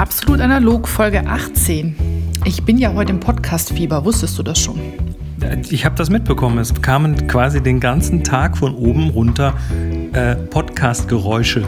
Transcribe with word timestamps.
Absolut 0.00 0.40
analog, 0.40 0.88
Folge 0.88 1.26
18. 1.26 1.94
Ich 2.46 2.64
bin 2.64 2.78
ja 2.78 2.94
heute 2.94 3.12
im 3.12 3.20
Podcast-Fieber, 3.20 4.02
wusstest 4.02 4.38
du 4.38 4.42
das 4.42 4.58
schon? 4.58 4.80
Ich 5.68 5.84
habe 5.84 5.94
das 5.94 6.08
mitbekommen. 6.08 6.56
Es 6.56 6.72
kamen 6.80 7.26
quasi 7.26 7.62
den 7.62 7.80
ganzen 7.80 8.24
Tag 8.24 8.56
von 8.56 8.74
oben 8.74 9.10
runter 9.10 9.52
äh, 10.14 10.36
Podcast-Geräusche. 10.36 11.66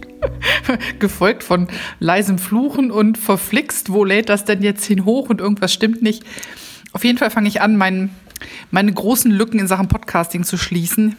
Gefolgt 0.98 1.42
von 1.42 1.68
leisem 2.00 2.38
Fluchen 2.38 2.90
und 2.90 3.18
verflixt, 3.18 3.92
wo 3.92 4.02
lädt 4.02 4.30
das 4.30 4.46
denn 4.46 4.62
jetzt 4.62 4.86
hin 4.86 5.04
hoch 5.04 5.28
und 5.28 5.42
irgendwas 5.42 5.74
stimmt 5.74 6.00
nicht. 6.00 6.24
Auf 6.94 7.04
jeden 7.04 7.18
Fall 7.18 7.30
fange 7.30 7.48
ich 7.48 7.60
an, 7.60 7.76
mein, 7.76 8.08
meine 8.70 8.94
großen 8.94 9.30
Lücken 9.30 9.60
in 9.60 9.66
Sachen 9.66 9.88
Podcasting 9.88 10.44
zu 10.44 10.56
schließen. 10.56 11.16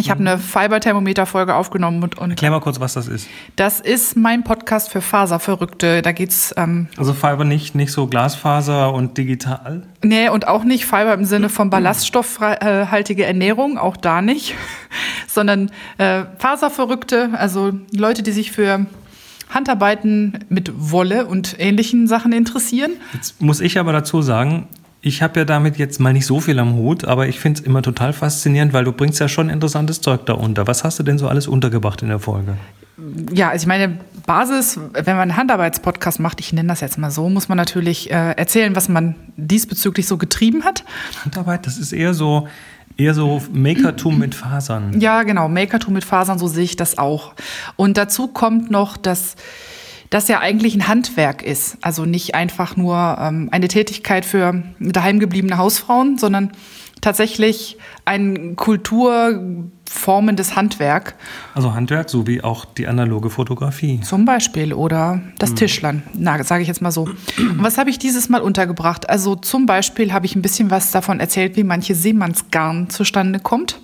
Ich 0.00 0.10
habe 0.10 0.20
eine 0.20 0.38
Fiber-Thermometer-Folge 0.38 1.56
aufgenommen 1.56 2.04
und, 2.04 2.18
und. 2.18 2.30
Erklär 2.30 2.52
mal 2.52 2.60
kurz, 2.60 2.78
was 2.78 2.94
das 2.94 3.08
ist. 3.08 3.28
Das 3.56 3.80
ist 3.80 4.16
mein 4.16 4.44
Podcast 4.44 4.90
für 4.90 5.00
Faserverrückte. 5.00 6.02
Da 6.02 6.12
geht's. 6.12 6.54
Ähm, 6.56 6.86
also 6.96 7.14
Fiber 7.14 7.44
nicht, 7.44 7.74
nicht 7.74 7.90
so 7.90 8.06
Glasfaser 8.06 8.94
und 8.94 9.18
digital? 9.18 9.82
Nee, 10.02 10.28
und 10.28 10.46
auch 10.46 10.62
nicht 10.62 10.86
Fiber 10.86 11.14
im 11.14 11.24
Sinne 11.24 11.48
von 11.48 11.68
ballaststoffhaltige 11.68 13.24
Ernährung, 13.24 13.76
auch 13.76 13.96
da 13.96 14.22
nicht. 14.22 14.54
Sondern 15.26 15.72
äh, 15.98 16.24
Faserverrückte, 16.38 17.30
also 17.32 17.72
Leute, 17.92 18.22
die 18.22 18.32
sich 18.32 18.52
für 18.52 18.86
Handarbeiten 19.50 20.44
mit 20.48 20.72
Wolle 20.76 21.26
und 21.26 21.56
ähnlichen 21.58 22.06
Sachen 22.06 22.32
interessieren. 22.32 22.92
Jetzt 23.14 23.40
muss 23.40 23.60
ich 23.60 23.78
aber 23.78 23.92
dazu 23.92 24.22
sagen, 24.22 24.68
ich 25.00 25.22
habe 25.22 25.40
ja 25.40 25.44
damit 25.44 25.76
jetzt 25.76 26.00
mal 26.00 26.12
nicht 26.12 26.26
so 26.26 26.40
viel 26.40 26.58
am 26.58 26.74
Hut, 26.74 27.04
aber 27.04 27.28
ich 27.28 27.38
finde 27.38 27.60
es 27.60 27.66
immer 27.66 27.82
total 27.82 28.12
faszinierend, 28.12 28.72
weil 28.72 28.84
du 28.84 28.92
bringst 28.92 29.20
ja 29.20 29.28
schon 29.28 29.48
interessantes 29.48 30.00
Zeug 30.00 30.26
da 30.26 30.32
unter. 30.32 30.66
Was 30.66 30.84
hast 30.84 30.98
du 30.98 31.02
denn 31.02 31.18
so 31.18 31.28
alles 31.28 31.46
untergebracht 31.46 32.02
in 32.02 32.08
der 32.08 32.18
Folge? 32.18 32.56
Ja, 33.32 33.50
also 33.50 33.62
ich 33.62 33.68
meine, 33.68 33.98
Basis, 34.26 34.78
wenn 34.92 35.16
man 35.16 35.30
einen 35.30 35.36
Handarbeitspodcast 35.36 36.18
macht, 36.18 36.40
ich 36.40 36.52
nenne 36.52 36.68
das 36.68 36.80
jetzt 36.80 36.98
mal 36.98 37.12
so, 37.12 37.28
muss 37.28 37.48
man 37.48 37.56
natürlich 37.56 38.10
äh, 38.10 38.32
erzählen, 38.32 38.74
was 38.74 38.88
man 38.88 39.14
diesbezüglich 39.36 40.08
so 40.08 40.18
getrieben 40.18 40.64
hat. 40.64 40.84
Handarbeit, 41.24 41.66
das 41.66 41.78
ist 41.78 41.92
eher 41.92 42.12
so, 42.12 42.48
eher 42.96 43.14
so 43.14 43.40
Makertum 43.52 44.18
mit 44.18 44.34
Fasern. 44.34 45.00
Ja, 45.00 45.22
genau, 45.22 45.48
Makertum 45.48 45.94
mit 45.94 46.04
Fasern, 46.04 46.40
so 46.40 46.48
sehe 46.48 46.64
ich 46.64 46.74
das 46.74 46.98
auch. 46.98 47.34
Und 47.76 47.96
dazu 47.96 48.26
kommt 48.26 48.72
noch, 48.72 48.96
dass 48.96 49.36
das 50.10 50.28
ja 50.28 50.40
eigentlich 50.40 50.74
ein 50.74 50.88
Handwerk 50.88 51.42
ist. 51.42 51.78
Also 51.80 52.04
nicht 52.04 52.34
einfach 52.34 52.76
nur 52.76 53.16
ähm, 53.20 53.48
eine 53.52 53.68
Tätigkeit 53.68 54.24
für 54.24 54.62
daheimgebliebene 54.80 55.58
Hausfrauen, 55.58 56.18
sondern 56.18 56.52
tatsächlich 57.00 57.76
ein 58.04 58.56
kulturformendes 58.56 60.56
Handwerk. 60.56 61.14
Also 61.54 61.74
Handwerk, 61.74 62.10
so 62.10 62.26
wie 62.26 62.42
auch 62.42 62.64
die 62.64 62.88
analoge 62.88 63.30
Fotografie. 63.30 64.00
Zum 64.00 64.24
Beispiel 64.24 64.72
oder 64.72 65.20
das 65.38 65.50
hm. 65.50 65.56
Tischlern, 65.56 66.02
na, 66.14 66.42
sage 66.42 66.62
ich 66.62 66.68
jetzt 66.68 66.82
mal 66.82 66.90
so. 66.90 67.08
Und 67.38 67.62
was 67.62 67.78
habe 67.78 67.90
ich 67.90 67.98
dieses 67.98 68.28
Mal 68.28 68.40
untergebracht? 68.40 69.08
Also 69.08 69.36
zum 69.36 69.66
Beispiel 69.66 70.12
habe 70.12 70.26
ich 70.26 70.34
ein 70.34 70.42
bisschen 70.42 70.70
was 70.70 70.90
davon 70.90 71.20
erzählt, 71.20 71.56
wie 71.56 71.64
manche 71.64 71.94
Seemannsgarn 71.94 72.90
zustande 72.90 73.38
kommt 73.38 73.78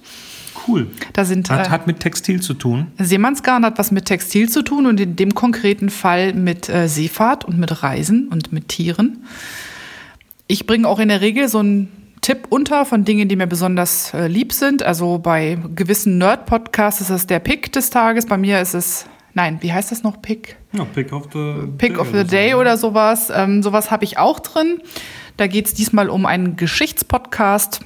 cool. 0.66 0.88
Da 1.12 1.24
sind, 1.24 1.50
hat, 1.50 1.66
äh, 1.66 1.70
hat 1.70 1.86
mit 1.86 2.00
Textil 2.00 2.40
zu 2.40 2.54
tun. 2.54 2.88
Seemannsgarn 2.98 3.64
hat 3.64 3.78
was 3.78 3.90
mit 3.90 4.06
Textil 4.06 4.48
zu 4.48 4.62
tun 4.62 4.86
und 4.86 5.00
in 5.00 5.16
dem 5.16 5.34
konkreten 5.34 5.90
Fall 5.90 6.32
mit 6.34 6.68
äh, 6.68 6.88
Seefahrt 6.88 7.44
und 7.44 7.58
mit 7.58 7.82
Reisen 7.82 8.28
und 8.28 8.52
mit 8.52 8.68
Tieren. 8.68 9.24
Ich 10.46 10.66
bringe 10.66 10.88
auch 10.88 10.98
in 10.98 11.08
der 11.08 11.20
Regel 11.20 11.48
so 11.48 11.58
einen 11.58 11.88
Tipp 12.20 12.46
unter 12.48 12.86
von 12.86 13.04
Dingen, 13.04 13.28
die 13.28 13.36
mir 13.36 13.46
besonders 13.46 14.14
äh, 14.14 14.28
lieb 14.28 14.52
sind. 14.52 14.82
Also 14.82 15.18
bei 15.18 15.58
gewissen 15.74 16.18
Nerd-Podcasts 16.18 17.02
ist 17.02 17.10
das 17.10 17.26
der 17.26 17.38
Pick 17.38 17.72
des 17.72 17.90
Tages. 17.90 18.26
Bei 18.26 18.38
mir 18.38 18.60
ist 18.60 18.74
es, 18.74 19.06
nein, 19.34 19.58
wie 19.60 19.72
heißt 19.72 19.92
das 19.92 20.02
noch? 20.02 20.22
Pick? 20.22 20.56
Ja, 20.72 20.84
Pick 20.84 21.12
of 21.12 21.28
the 21.32 21.66
Pick 21.76 21.94
Day 21.94 21.98
of 21.98 22.08
the 22.14 22.24
Day 22.24 22.54
oder 22.54 22.78
sowas. 22.78 23.30
Ähm, 23.34 23.62
sowas 23.62 23.90
habe 23.90 24.04
ich 24.04 24.16
auch 24.16 24.40
drin. 24.40 24.78
Da 25.36 25.48
geht 25.48 25.66
es 25.66 25.74
diesmal 25.74 26.08
um 26.08 26.24
einen 26.24 26.56
Geschichtspodcast 26.56 27.80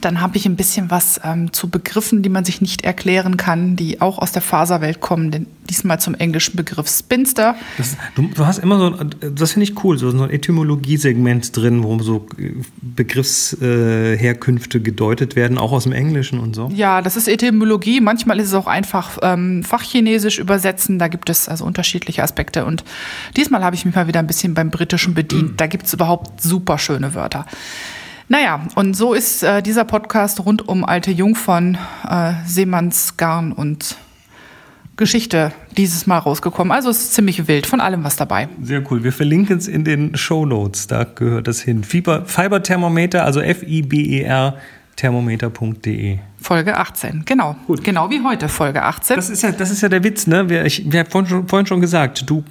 dann 0.00 0.20
habe 0.20 0.36
ich 0.36 0.46
ein 0.46 0.56
bisschen 0.56 0.90
was 0.90 1.20
ähm, 1.24 1.52
zu 1.52 1.70
Begriffen, 1.70 2.22
die 2.22 2.28
man 2.28 2.44
sich 2.44 2.60
nicht 2.60 2.84
erklären 2.84 3.36
kann, 3.36 3.76
die 3.76 4.00
auch 4.00 4.18
aus 4.18 4.32
der 4.32 4.42
Faserwelt 4.42 5.00
kommen. 5.00 5.30
Denn 5.30 5.46
diesmal 5.70 6.00
zum 6.00 6.14
englischen 6.14 6.56
Begriff 6.56 6.88
Spinster. 6.88 7.54
Das, 7.78 7.96
du, 8.14 8.28
du, 8.34 8.44
hast 8.46 8.58
immer 8.58 8.78
so, 8.78 8.90
das 8.90 9.52
finde 9.52 9.64
ich 9.64 9.84
cool, 9.84 9.96
so, 9.96 10.10
so 10.10 10.24
ein 10.24 10.30
Etymologie-Segment 10.30 11.56
drin, 11.56 11.84
wo 11.84 11.98
so 12.00 12.26
Begriffsherkünfte 12.82 14.78
äh, 14.78 14.80
gedeutet 14.80 15.36
werden, 15.36 15.58
auch 15.58 15.72
aus 15.72 15.84
dem 15.84 15.92
Englischen 15.92 16.40
und 16.40 16.54
so. 16.54 16.70
Ja, 16.74 17.00
das 17.00 17.16
ist 17.16 17.28
Etymologie. 17.28 18.00
Manchmal 18.00 18.40
ist 18.40 18.48
es 18.48 18.54
auch 18.54 18.66
einfach 18.66 19.18
ähm, 19.22 19.62
Fachchinesisch 19.62 20.38
übersetzen. 20.38 20.98
Da 20.98 21.08
gibt 21.08 21.30
es 21.30 21.48
also 21.48 21.64
unterschiedliche 21.64 22.22
Aspekte. 22.22 22.64
Und 22.64 22.84
diesmal 23.36 23.64
habe 23.64 23.76
ich 23.76 23.84
mich 23.84 23.94
mal 23.94 24.08
wieder 24.08 24.18
ein 24.18 24.26
bisschen 24.26 24.54
beim 24.54 24.70
Britischen 24.70 25.14
bedient. 25.14 25.60
Da 25.60 25.66
gibt 25.66 25.86
es 25.86 25.94
überhaupt 25.94 26.40
super 26.42 26.78
schöne 26.78 27.14
Wörter. 27.14 27.46
Naja, 28.28 28.66
und 28.74 28.94
so 28.96 29.12
ist 29.12 29.42
äh, 29.42 29.62
dieser 29.62 29.84
Podcast 29.84 30.44
rund 30.44 30.66
um 30.66 30.84
alte 30.84 31.10
Jungfern, 31.10 31.76
äh, 32.08 32.32
Seemannsgarn 32.46 33.52
und 33.52 33.96
Geschichte 34.96 35.52
dieses 35.76 36.06
Mal 36.06 36.18
rausgekommen. 36.18 36.72
Also 36.72 36.88
es 36.88 37.02
ist 37.02 37.14
ziemlich 37.14 37.48
wild, 37.48 37.66
von 37.66 37.80
allem 37.80 38.04
was 38.04 38.16
dabei. 38.16 38.48
Sehr 38.62 38.82
cool. 38.90 39.02
Wir 39.02 39.12
verlinken 39.12 39.58
es 39.58 39.68
in 39.68 39.84
den 39.84 40.16
Show 40.16 40.46
Notes, 40.46 40.86
da 40.86 41.04
gehört 41.04 41.48
das 41.48 41.60
hin. 41.60 41.84
Fiber, 41.84 42.24
Fiberthermometer, 42.26 43.24
also 43.24 43.40
F-I-B-E-R 43.40 44.56
thermometer.de. 44.96 46.18
Folge 46.40 46.76
18, 46.76 47.22
genau. 47.24 47.56
Gut. 47.66 47.82
Genau 47.84 48.10
wie 48.10 48.22
heute, 48.22 48.48
Folge 48.48 48.82
18. 48.82 49.16
Das 49.16 49.30
ist 49.30 49.42
ja, 49.42 49.52
das 49.52 49.70
ist 49.70 49.80
ja 49.80 49.88
der 49.88 50.04
Witz, 50.04 50.26
ne? 50.26 50.48
Wir, 50.48 50.64
ich, 50.64 50.90
wir 50.90 51.00
haben 51.00 51.10
vorhin 51.10 51.28
schon, 51.28 51.48
vorhin 51.48 51.66
schon 51.66 51.80
gesagt, 51.80 52.28
du 52.28 52.44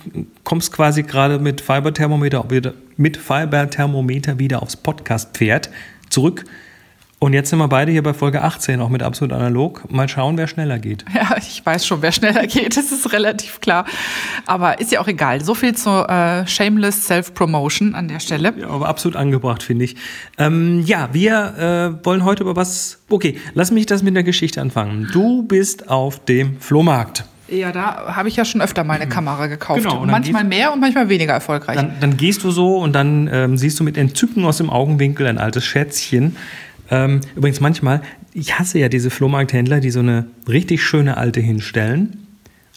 kommst 0.44 0.72
quasi 0.72 1.04
gerade 1.04 1.40
mit 1.40 1.62
Fiberthermometer, 1.62 2.46
mit 2.98 3.18
Fiberthermometer 3.18 4.40
wieder 4.40 4.62
aufs 4.62 4.76
Podcast-Pferd 4.76 5.70
zurück. 6.10 6.46
Und 7.24 7.32
jetzt 7.32 7.52
sind 7.52 7.60
wir 7.60 7.70
beide 7.70 7.90
hier 7.90 8.04
bei 8.04 8.14
Folge 8.14 8.42
18, 8.42 8.82
auch 8.82 8.90
mit 8.90 9.02
absolut 9.02 9.32
analog. 9.32 9.90
Mal 9.90 10.10
schauen, 10.10 10.38
wer 10.38 10.46
schneller 10.48 10.78
geht. 10.78 11.06
Ja, 11.14 11.38
ich 11.38 11.66
weiß 11.66 11.86
schon, 11.86 12.02
wer 12.02 12.12
schneller 12.12 12.46
geht. 12.48 12.76
Das 12.76 12.92
ist 12.92 13.14
relativ 13.14 13.62
klar. 13.62 13.86
Aber 14.46 14.82
ist 14.82 14.92
ja 14.92 15.00
auch 15.00 15.08
egal. 15.08 15.42
So 15.42 15.56
viel 15.56 15.74
zur 15.74 16.10
äh, 16.10 16.46
Shameless 16.46 17.08
Self-Promotion 17.08 17.96
an 17.96 18.10
der 18.10 18.20
Stelle. 18.20 18.54
Ja, 18.58 18.68
aber 18.68 18.90
absolut 18.90 19.16
angebracht, 19.16 19.64
finde 19.64 19.86
ich. 19.86 19.96
Ähm, 20.38 20.84
ja, 20.86 21.08
wir 21.14 21.96
äh, 22.02 22.06
wollen 22.06 22.26
heute 22.26 22.44
über 22.44 22.58
was. 22.58 23.00
Okay, 23.08 23.38
lass 23.54 23.72
mich 23.72 23.86
das 23.86 24.04
mit 24.04 24.16
der 24.16 24.24
Geschichte 24.24 24.60
anfangen. 24.60 25.08
Du 25.14 25.44
bist 25.44 25.90
auf 25.90 26.26
dem 26.26 26.60
Flohmarkt. 26.60 27.24
Ja, 27.48 27.72
da 27.72 28.16
habe 28.18 28.28
ich 28.28 28.36
ja 28.36 28.44
schon 28.44 28.62
öfter 28.62 28.84
mal 28.84 28.96
eine 28.96 29.08
Kamera 29.08 29.48
gekauft. 29.48 29.82
Genau, 29.82 30.06
manchmal 30.06 30.44
mehr 30.44 30.74
und 30.74 30.82
manchmal 30.82 31.08
weniger 31.08 31.34
erfolgreich. 31.34 31.78
Dann, 31.78 31.94
dann 32.02 32.18
gehst 32.18 32.44
du 32.44 32.52
so 32.52 32.80
und 32.80 32.94
dann 32.94 33.30
ähm, 33.32 33.58
siehst 33.58 33.80
du 33.80 33.86
mit 33.86 33.98
Entzücken 33.98 34.44
aus 34.44 34.58
dem 34.58 34.70
Augenwinkel 34.70 35.28
ein 35.28 35.38
altes 35.38 35.64
Schätzchen 35.64 36.36
ähm, 36.90 37.22
übrigens 37.36 37.60
manchmal, 37.60 38.02
ich 38.34 38.60
hasse 38.60 38.80
ja 38.80 38.90
diese 38.90 39.10
Flohmarkthändler, 39.10 39.80
die 39.80 39.92
so 39.92 40.00
eine 40.00 40.28
richtig 40.48 40.84
schöne 40.84 41.18
alte 41.18 41.40
hinstellen, 41.40 42.28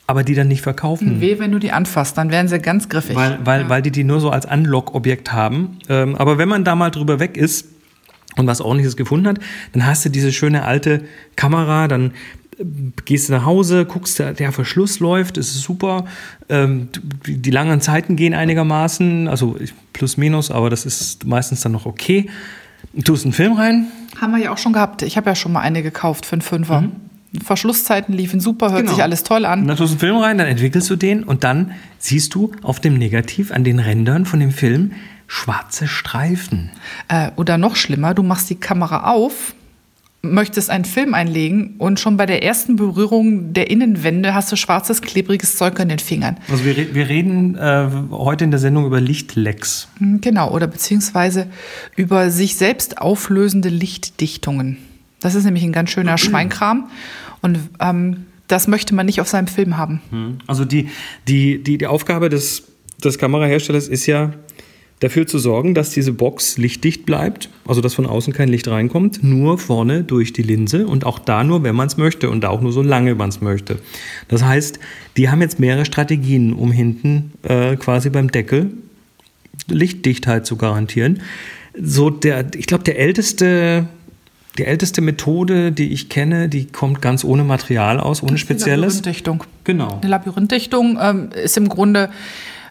aber 0.07 0.23
die 0.23 0.35
dann 0.35 0.49
nicht 0.49 0.63
verkaufen. 0.63 1.21
Weh, 1.21 1.39
wenn 1.39 1.51
du 1.51 1.59
die 1.59 1.73
anfasst, 1.73 2.17
dann 2.17 2.31
werden 2.31 2.49
sie 2.49 2.59
ganz 2.61 2.89
griffig. 2.89 3.17
Weil, 3.17 3.39
weil, 3.45 3.63
ja. 3.63 3.69
weil 3.69 3.83
die 3.83 3.91
die 3.91 4.05
nur 4.05 4.21
so 4.21 4.31
als 4.31 4.47
Unlock-Objekt 4.47 5.33
haben. 5.33 5.79
Ähm, 5.89 6.15
aber 6.15 6.39
wenn 6.39 6.49
man 6.49 6.65
da 6.65 6.77
mal 6.77 6.91
drüber 6.91 7.19
weg 7.19 7.37
ist 7.37 7.67
und 8.37 8.47
was 8.47 8.61
ordentliches 8.61 8.97
gefunden 8.97 9.27
hat, 9.27 9.39
dann 9.73 9.85
hast 9.85 10.05
du 10.05 10.11
diese 10.11 10.33
schöne 10.33 10.65
alte 10.65 11.03
Kamera, 11.35 11.89
dann 11.89 12.13
äh, 12.59 12.65
gehst 13.05 13.29
du 13.29 13.33
nach 13.33 13.45
Hause, 13.45 13.85
guckst, 13.85 14.21
der 14.21 14.53
Verschluss 14.53 15.01
läuft, 15.01 15.39
ist 15.39 15.55
super. 15.61 16.05
Ähm, 16.49 16.89
die 17.27 17.51
langen 17.51 17.81
Zeiten 17.81 18.15
gehen 18.15 18.35
einigermaßen, 18.35 19.27
also 19.27 19.57
plus 19.93 20.17
minus, 20.17 20.53
aber 20.53 20.71
das 20.71 20.87
ist 20.87 21.27
meistens 21.27 21.63
dann 21.63 21.73
noch 21.73 21.87
okay. 21.87 22.29
Tust 23.05 23.25
einen 23.25 23.33
Film 23.33 23.53
rein? 23.53 23.87
Haben 24.21 24.33
wir 24.33 24.39
ja 24.43 24.53
auch 24.53 24.59
schon 24.59 24.73
gehabt. 24.73 25.03
Ich 25.03 25.17
habe 25.17 25.29
ja 25.31 25.35
schon 25.35 25.53
mal 25.53 25.61
eine 25.61 25.83
gekauft 25.83 26.27
für 26.27 26.35
einen 26.35 26.43
Fünfer. 26.43 26.83
Mhm. 26.83 26.93
Verschlusszeiten 27.45 28.15
liefen 28.15 28.41
super, 28.41 28.71
hört 28.71 28.83
genau. 28.83 28.95
sich 28.95 29.03
alles 29.03 29.23
toll 29.23 29.45
an. 29.45 29.67
dann 29.67 29.77
tust 29.77 29.91
du 29.91 29.95
einen 29.95 30.01
Film 30.01 30.17
rein, 30.17 30.39
dann 30.39 30.47
entwickelst 30.47 30.89
du 30.89 30.97
den 30.97 31.23
und 31.23 31.45
dann 31.45 31.73
siehst 31.99 32.35
du 32.35 32.53
auf 32.63 32.81
dem 32.81 32.97
Negativ 32.97 33.53
an 33.53 33.63
den 33.65 33.79
Rändern 33.79 34.25
von 34.25 34.41
dem 34.41 34.53
Film 34.53 34.93
schwarze 35.27 35.87
Streifen. 35.87 36.71
Äh, 37.09 37.31
oder 37.37 37.59
noch 37.59 37.77
schlimmer, 37.77 38.15
du 38.15 38.23
machst 38.23 38.49
die 38.49 38.55
Kamera 38.55 39.11
auf 39.11 39.55
möchtest 40.33 40.71
einen 40.71 40.85
Film 40.85 41.15
einlegen 41.15 41.77
und 41.79 42.01
schon 42.01 42.17
bei 42.17 42.27
der 42.27 42.43
ersten 42.43 42.77
Berührung 42.77 43.53
der 43.53 43.71
Innenwände 43.71 44.35
hast 44.35 44.51
du 44.53 44.57
schwarzes, 44.57 45.03
klebriges 45.03 45.57
Zeug 45.57 45.79
an 45.81 45.89
den 45.89 45.99
Fingern. 45.99 46.37
Also 46.51 46.65
wir, 46.65 46.95
wir 46.95 47.09
reden 47.09 47.57
äh, 47.57 47.89
heute 48.11 48.45
in 48.45 48.51
der 48.51 48.61
Sendung 48.61 48.87
über 48.87 49.01
Lichtlecks. 49.01 49.89
Hm, 49.99 50.21
genau, 50.21 50.51
oder 50.53 50.67
beziehungsweise 50.67 51.47
über 51.97 52.31
sich 52.31 52.57
selbst 52.57 52.99
auflösende 52.99 53.69
Lichtdichtungen. 53.69 54.79
Das 55.21 55.35
ist 55.35 55.45
nämlich 55.45 55.65
ein 55.65 55.73
ganz 55.73 55.91
schöner 55.91 56.19
Schweinkram 56.19 56.89
und 57.43 57.59
ähm, 57.81 58.27
das 58.49 58.69
möchte 58.69 58.95
man 58.95 59.07
nicht 59.07 59.21
auf 59.21 59.29
seinem 59.29 59.49
Film 59.49 59.77
haben. 59.77 60.01
Hm. 60.11 60.39
Also 60.47 60.65
die, 60.65 60.89
die, 61.27 61.63
die, 61.63 61.79
die 61.79 61.87
Aufgabe 61.87 62.29
des, 62.29 62.65
des 63.03 63.19
Kameraherstellers 63.19 63.89
ist 63.89 64.07
ja, 64.07 64.33
dafür 65.01 65.27
zu 65.27 65.39
sorgen, 65.39 65.75
dass 65.75 65.91
diese 65.91 66.13
Box 66.13 66.57
lichtdicht 66.57 67.05
bleibt, 67.05 67.51
also 67.67 67.81
dass 67.81 67.95
von 67.95 68.07
außen 68.07 68.33
kein 68.33 68.49
Licht 68.49 68.67
reinkommt, 68.69 69.23
nur 69.23 69.59
vorne 69.59 70.05
durch 70.05 70.33
die 70.33 70.43
Linse 70.43 70.87
und 70.87 71.05
auch 71.05 71.19
da 71.19 71.45
nur, 71.45 71.63
wenn 71.63 71.75
man 71.75 71.87
es 71.87 71.97
möchte 71.97 72.31
und 72.31 72.45
auch 72.45 72.61
nur 72.61 72.73
so 72.73 72.83
lange 72.83 73.15
man 73.15 73.29
es 73.29 73.41
möchte. 73.41 73.79
Das 74.29 74.43
heißt, 74.43 74.79
die 75.17 75.29
haben 75.29 75.43
jetzt 75.43 75.61
mehrere 75.61 75.85
Strategien, 75.85 76.55
um 76.55 76.73
hinten 76.73 77.33
äh, 77.43 77.77
quasi 77.77 78.11
beim 78.11 78.31
Deckel 78.31 78.71
Lichtdichtheit 79.69 80.47
zu 80.47 80.57
garantieren. 80.57 81.21
So 81.79 82.09
der, 82.09 82.47
ich 82.55 82.67
glaube, 82.67 82.85
der 82.85 82.99
älteste 82.99 83.87
die 84.59 84.65
älteste 84.65 85.03
Methode, 85.03 85.71
die 85.71 85.93
ich 85.93 86.09
kenne, 86.09 86.49
die 86.49 86.65
kommt 86.65 87.03
ganz 87.03 87.25
ohne 87.25 87.45
Material 87.45 88.01
aus, 88.01 88.23
ohne 88.23 88.39
Spezielles. 88.39 89.03
Die 89.03 89.11
Labyrinthdichtung. 89.11 89.45
Genau. 89.65 90.01
Die 90.03 90.09
Labyrinthdichtung 90.09 90.99
ähm, 90.99 91.29
ist 91.33 91.59
im 91.59 91.69
Grunde 91.69 92.09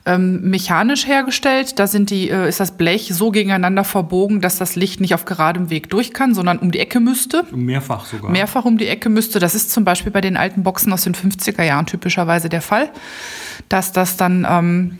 ähm, 0.05 0.41
mechanisch 0.41 1.07
hergestellt. 1.07 1.79
Da 1.79 1.87
sind 1.87 2.09
die, 2.09 2.29
äh, 2.29 2.47
ist 2.47 2.59
das 2.59 2.77
Blech 2.77 3.09
so 3.13 3.31
gegeneinander 3.31 3.83
verbogen, 3.83 4.39
dass 4.41 4.57
das 4.57 4.75
Licht 4.75 5.01
nicht 5.01 5.13
auf 5.13 5.25
geradem 5.25 5.69
Weg 5.69 5.89
durch 5.89 6.13
kann, 6.13 6.35
sondern 6.35 6.59
um 6.59 6.71
die 6.71 6.79
Ecke 6.79 6.99
müsste. 6.99 7.43
Mehrfach 7.51 8.05
sogar. 8.05 8.31
Mehrfach 8.31 8.65
um 8.65 8.77
die 8.77 8.87
Ecke 8.87 9.09
müsste. 9.09 9.39
Das 9.39 9.55
ist 9.55 9.71
zum 9.71 9.83
Beispiel 9.83 10.11
bei 10.11 10.21
den 10.21 10.37
alten 10.37 10.63
Boxen 10.63 10.93
aus 10.93 11.03
den 11.03 11.15
50er 11.15 11.63
Jahren 11.63 11.87
typischerweise 11.87 12.49
der 12.49 12.61
Fall, 12.61 12.89
dass 13.69 13.91
das 13.91 14.17
dann 14.17 14.45
ähm, 14.49 14.99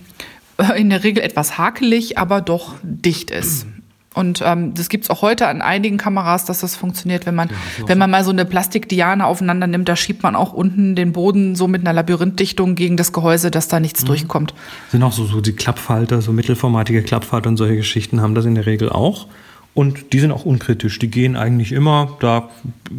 in 0.76 0.90
der 0.90 1.04
Regel 1.04 1.24
etwas 1.24 1.58
hakelig, 1.58 2.18
aber 2.18 2.42
doch 2.42 2.76
dicht 2.82 3.32
ist. 3.32 3.68
Und 4.16 4.42
ähm, 4.44 4.74
das 4.74 4.88
gibt's 4.88 5.10
auch 5.10 5.22
heute 5.22 5.48
an 5.48 5.62
einigen 5.62 5.98
Kameras, 5.98 6.46
dass 6.46 6.62
das 6.62 6.76
funktioniert, 6.76 7.26
wenn 7.26 7.36
man, 7.36 7.50
ja, 7.50 7.88
wenn 7.88 7.98
man 7.98 8.10
mal 8.10 8.24
so 8.24 8.32
eine 8.32 8.46
Plastikdiane 8.46 9.26
aufeinander 9.26 9.68
nimmt, 9.68 9.90
da 9.90 9.98
schiebt 9.98 10.24
man 10.24 10.36
auch 10.36 10.54
unten 10.54 10.96
den 10.96 11.12
Boden 11.12 11.56
so 11.56 11.68
mit 11.68 11.82
einer 11.82 11.92
Labyrinthdichtung 11.92 12.76
gegen 12.76 12.96
das 12.96 13.12
Gehäuse, 13.12 13.52
dass 13.52 13.68
da 13.68 13.82
nichts 13.82 14.04
mhm. 14.04 14.08
durchkommt. 14.08 14.54
Sind 14.90 15.04
auch 15.04 15.12
so, 15.12 15.26
so 15.26 15.42
die 15.42 15.52
Klappfalter, 15.52 16.22
so 16.22 16.32
mittelformatige 16.32 17.04
Klappfalter 17.04 17.50
und 17.50 17.58
solche 17.58 17.76
Geschichten 17.76 18.22
haben 18.22 18.36
das 18.36 18.46
in 18.46 18.56
der 18.56 18.66
Regel 18.66 18.90
auch. 18.90 19.28
Und 19.74 20.14
die 20.14 20.22
sind 20.22 20.32
auch 20.32 20.46
unkritisch. 20.46 20.98
Die 21.00 21.12
gehen 21.12 21.36
eigentlich 21.36 21.74
immer. 21.74 22.16
Da 22.22 22.50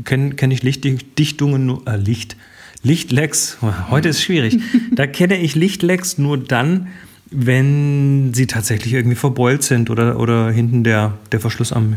kenne 0.05 0.35
kenn 0.35 0.51
ich 0.51 0.63
Lichtdichtungen, 0.63 1.79
äh, 1.87 1.97
Licht, 1.97 2.37
Lichtlecks. 2.83 3.57
Heute 3.91 4.11
ist 4.11 4.23
schwierig. 4.23 4.59
da 4.95 5.07
kenne 5.07 5.39
ich 5.39 5.55
Lichtlecks 5.55 6.19
nur 6.19 6.37
dann, 6.37 6.89
wenn 7.31 8.33
sie 8.35 8.47
tatsächlich 8.47 8.93
irgendwie 8.93 9.17
verbeult 9.17 9.63
sind 9.63 9.91
oder, 9.91 10.19
oder 10.19 10.51
hinten 10.51 10.85
der, 10.85 11.15
der 11.33 11.41
Verschluss 11.41 11.73
am, 11.73 11.97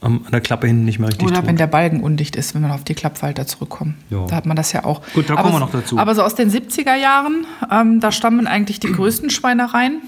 am, 0.00 0.22
an 0.24 0.30
der 0.30 0.40
Klappe 0.40 0.66
hinten 0.66 0.84
nicht 0.84 0.98
mehr 0.98 1.08
richtig 1.08 1.26
Oder 1.26 1.40
tut. 1.40 1.46
wenn 1.46 1.56
der 1.56 1.66
Balken 1.66 2.00
undicht 2.00 2.36
ist, 2.36 2.54
wenn 2.54 2.62
man 2.62 2.70
auf 2.70 2.84
die 2.84 2.94
Klappfalter 2.94 3.46
zurückkommt. 3.46 3.96
Jo. 4.10 4.26
Da 4.28 4.36
hat 4.36 4.46
man 4.46 4.56
das 4.56 4.72
ja 4.72 4.84
auch. 4.84 5.02
Gut, 5.14 5.28
da 5.28 5.34
aber 5.34 5.42
kommen 5.42 5.54
wir 5.54 5.60
noch 5.60 5.72
dazu. 5.72 5.98
Aber 5.98 6.14
so 6.14 6.22
aus 6.22 6.34
den 6.34 6.50
70er 6.50 6.94
Jahren, 6.94 7.46
ähm, 7.70 8.00
da 8.00 8.12
stammen 8.12 8.46
eigentlich 8.46 8.78
die 8.78 8.92
größten 8.92 9.30
Schweinereien. 9.30 10.02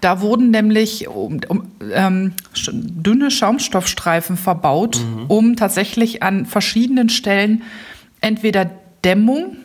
Da 0.00 0.20
wurden 0.20 0.50
nämlich 0.50 1.08
um, 1.08 1.40
um, 1.48 1.68
ähm, 1.92 2.32
dünne 2.72 3.30
Schaumstoffstreifen 3.30 4.36
verbaut, 4.36 4.98
mhm. 4.98 5.26
um 5.26 5.56
tatsächlich 5.56 6.22
an 6.22 6.46
verschiedenen 6.46 7.08
Stellen 7.08 7.62
entweder 8.20 8.70
Dämmung, 9.04 9.56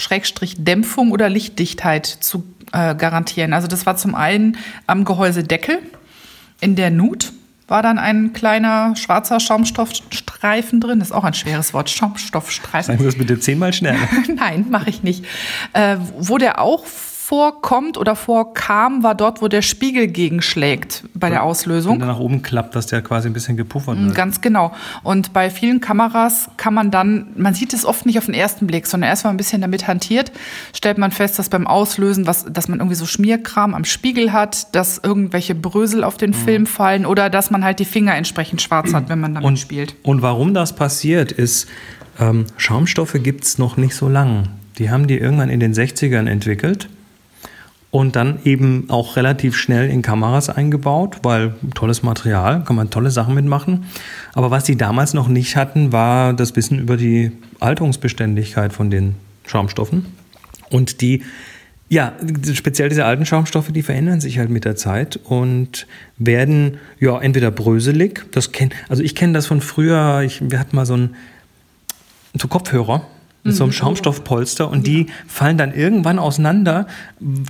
Schrägstrich 0.00 0.56
Dämpfung 0.58 1.12
oder 1.12 1.28
Lichtdichtheit 1.28 2.06
zu 2.06 2.44
äh, 2.72 2.94
garantieren. 2.94 3.52
Also 3.52 3.68
das 3.68 3.86
war 3.86 3.96
zum 3.96 4.14
einen 4.14 4.56
am 4.86 5.04
Gehäusedeckel 5.04 5.78
in 6.60 6.76
der 6.76 6.90
Nut 6.90 7.32
war 7.70 7.82
dann 7.82 7.98
ein 7.98 8.32
kleiner 8.32 8.96
schwarzer 8.96 9.38
Schaumstoffstreifen 9.38 10.80
drin. 10.80 10.98
Das 10.98 11.08
ist 11.08 11.14
auch 11.14 11.22
ein 11.22 11.34
schweres 11.34 11.72
Wort, 11.72 11.88
Schaumstoffstreifen. 11.88 12.86
Sagen 12.86 12.98
Sie 12.98 13.04
das 13.04 13.14
bitte 13.16 13.38
zehnmal 13.38 13.72
schneller. 13.72 14.08
Nein, 14.34 14.66
mache 14.70 14.90
ich 14.90 15.04
nicht. 15.04 15.24
Äh, 15.72 15.96
wo 16.18 16.36
der 16.36 16.60
auch 16.60 16.84
vorkommt 17.30 17.96
oder 17.96 18.16
vorkam, 18.16 19.04
war 19.04 19.14
dort, 19.14 19.40
wo 19.40 19.46
der 19.46 19.62
Spiegel 19.62 20.08
gegenschlägt 20.08 21.04
bei 21.14 21.30
der 21.30 21.44
Auslösung. 21.44 21.92
Wenn 21.92 22.00
der 22.00 22.08
nach 22.08 22.18
oben 22.18 22.42
klappt, 22.42 22.74
dass 22.74 22.88
der 22.88 23.02
quasi 23.02 23.28
ein 23.28 23.32
bisschen 23.32 23.56
gepuffert 23.56 24.00
wird. 24.00 24.16
Ganz 24.16 24.40
genau. 24.40 24.72
Und 25.04 25.32
bei 25.32 25.48
vielen 25.48 25.80
Kameras 25.80 26.50
kann 26.56 26.74
man 26.74 26.90
dann, 26.90 27.28
man 27.36 27.54
sieht 27.54 27.72
es 27.72 27.86
oft 27.86 28.04
nicht 28.04 28.18
auf 28.18 28.26
den 28.26 28.34
ersten 28.34 28.66
Blick, 28.66 28.84
sondern 28.88 29.10
erst 29.10 29.22
mal 29.22 29.30
ein 29.30 29.36
bisschen 29.36 29.60
damit 29.60 29.86
hantiert, 29.86 30.32
stellt 30.74 30.98
man 30.98 31.12
fest, 31.12 31.38
dass 31.38 31.48
beim 31.48 31.68
Auslösen, 31.68 32.26
was, 32.26 32.46
dass 32.46 32.66
man 32.66 32.80
irgendwie 32.80 32.96
so 32.96 33.06
Schmierkram 33.06 33.76
am 33.76 33.84
Spiegel 33.84 34.32
hat, 34.32 34.74
dass 34.74 34.98
irgendwelche 34.98 35.54
Brösel 35.54 36.02
auf 36.02 36.16
den 36.16 36.30
mhm. 36.30 36.34
Film 36.34 36.66
fallen 36.66 37.06
oder 37.06 37.30
dass 37.30 37.52
man 37.52 37.62
halt 37.62 37.78
die 37.78 37.84
Finger 37.84 38.16
entsprechend 38.16 38.60
schwarz 38.60 38.92
hat, 38.92 39.08
wenn 39.08 39.20
man 39.20 39.34
damit 39.34 39.46
und, 39.46 39.56
spielt. 39.56 39.94
Und 40.02 40.22
warum 40.22 40.52
das 40.52 40.74
passiert, 40.74 41.30
ist, 41.30 41.68
ähm, 42.18 42.46
Schaumstoffe 42.56 43.14
gibt 43.22 43.44
es 43.44 43.56
noch 43.56 43.76
nicht 43.76 43.94
so 43.94 44.08
lang. 44.08 44.48
Die 44.78 44.90
haben 44.90 45.06
die 45.06 45.16
irgendwann 45.16 45.48
in 45.48 45.60
den 45.60 45.74
60ern 45.74 46.28
entwickelt 46.28 46.88
und 47.90 48.14
dann 48.14 48.38
eben 48.44 48.84
auch 48.88 49.16
relativ 49.16 49.56
schnell 49.56 49.90
in 49.90 50.02
Kameras 50.02 50.48
eingebaut, 50.48 51.18
weil 51.22 51.54
tolles 51.74 52.02
Material, 52.02 52.62
kann 52.64 52.76
man 52.76 52.90
tolle 52.90 53.10
Sachen 53.10 53.34
mitmachen. 53.34 53.86
Aber 54.32 54.50
was 54.50 54.66
sie 54.66 54.76
damals 54.76 55.12
noch 55.12 55.28
nicht 55.28 55.56
hatten, 55.56 55.92
war 55.92 56.32
das 56.32 56.54
Wissen 56.54 56.78
über 56.78 56.96
die 56.96 57.32
Alterungsbeständigkeit 57.58 58.72
von 58.72 58.90
den 58.90 59.16
Schaumstoffen. 59.46 60.06
Und 60.70 61.00
die, 61.00 61.24
ja, 61.88 62.12
speziell 62.54 62.88
diese 62.88 63.04
alten 63.04 63.26
Schaumstoffe, 63.26 63.72
die 63.72 63.82
verändern 63.82 64.20
sich 64.20 64.38
halt 64.38 64.50
mit 64.50 64.64
der 64.64 64.76
Zeit 64.76 65.18
und 65.24 65.88
werden 66.16 66.78
ja 67.00 67.20
entweder 67.20 67.50
bröselig, 67.50 68.24
das 68.30 68.52
kenn, 68.52 68.70
also 68.88 69.02
ich 69.02 69.16
kenne 69.16 69.32
das 69.32 69.48
von 69.48 69.60
früher, 69.60 70.22
ich, 70.22 70.48
wir 70.48 70.60
hatten 70.60 70.76
mal 70.76 70.86
so 70.86 70.94
einen 70.94 71.16
so 72.34 72.46
Kopfhörer, 72.46 73.04
mit 73.42 73.54
so 73.54 73.64
einem 73.64 73.70
mhm. 73.70 73.74
Schaumstoffpolster 73.74 74.70
und 74.70 74.86
die 74.86 75.06
fallen 75.26 75.56
dann 75.56 75.72
irgendwann 75.72 76.18
auseinander 76.18 76.86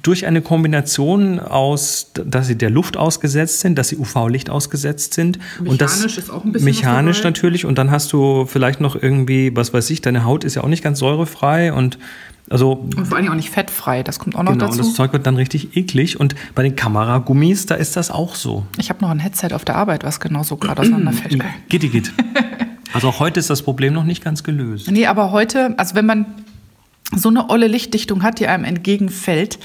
durch 0.03 0.27
eine 0.27 0.41
Kombination 0.41 1.41
aus, 1.41 2.13
dass 2.15 2.47
sie 2.47 2.57
der 2.57 2.71
Luft 2.71 2.97
ausgesetzt 2.97 3.61
sind, 3.61 3.77
dass 3.77 3.89
sie 3.89 3.97
UV-Licht 3.97 4.51
ausgesetzt 4.51 5.15
sind 5.15 5.39
mechanisch 5.39 5.71
und 5.71 5.81
das 5.81 6.05
ist 6.05 6.31
auch 6.31 6.45
ein 6.45 6.53
bisschen 6.53 6.65
mechanisch 6.67 7.23
natürlich 7.25 7.65
und 7.65 7.79
dann 7.79 7.91
hast 7.91 8.13
du 8.13 8.47
vielleicht 8.47 8.81
noch 8.81 9.01
irgendwie, 9.01 9.55
was 9.57 9.73
weiß 9.75 9.91
ich, 9.91 10.01
deine 10.01 10.25
Haut 10.25 10.45
ist 10.45 10.55
ja 10.55 10.63
auch 10.63 10.69
nicht 10.69 10.85
ganz 10.85 11.01
säurefrei 11.01 11.73
und 11.73 11.99
also 12.51 12.73
und 12.73 13.07
vor 13.07 13.17
allem 13.17 13.29
auch 13.29 13.35
nicht 13.35 13.51
fettfrei, 13.51 14.03
das 14.03 14.19
kommt 14.19 14.35
auch 14.35 14.43
noch 14.43 14.53
genau, 14.53 14.67
dazu. 14.67 14.81
Und 14.81 14.89
das 14.89 14.95
Zeug 14.95 15.13
wird 15.13 15.25
dann 15.25 15.37
richtig 15.37 15.77
eklig. 15.77 16.19
Und 16.19 16.35
bei 16.57 16.65
den 16.65 16.75
Kameragummis, 16.75 17.67
da 17.67 17.77
ist 17.77 17.97
das 17.97 18.11
auch 18.11 18.35
so. 18.35 18.67
Ich 18.77 18.91
habe 18.91 19.01
noch 19.03 19.11
ein 19.11 19.21
Headset 19.21 19.53
auf 19.53 19.65
der 19.65 19.77
Arbeit, 19.77 20.03
was 20.03 20.19
genauso 20.19 20.57
gerade 20.57 20.81
auseinanderfällt. 20.81 21.41
Gitti, 21.69 21.89
gitt. 21.89 22.13
Also 22.93 23.09
auch 23.09 23.21
heute 23.21 23.41
ist 23.41 23.51
das 23.51 23.63
Problem 23.63 23.93
noch 23.93 24.05
nicht 24.05 24.23
ganz 24.23 24.43
gelöst. 24.43 24.91
Nee, 24.91 25.07
aber 25.07 25.31
heute, 25.31 25.75
also 25.79 25.95
wenn 25.95 26.07
man 26.07 26.27
so 27.15 27.29
eine 27.29 27.51
olle 27.51 27.67
Lichtdichtung 27.67 28.23
hat, 28.23 28.39
die 28.41 28.47
einem 28.47 28.65
entgegenfällt, 28.65 29.59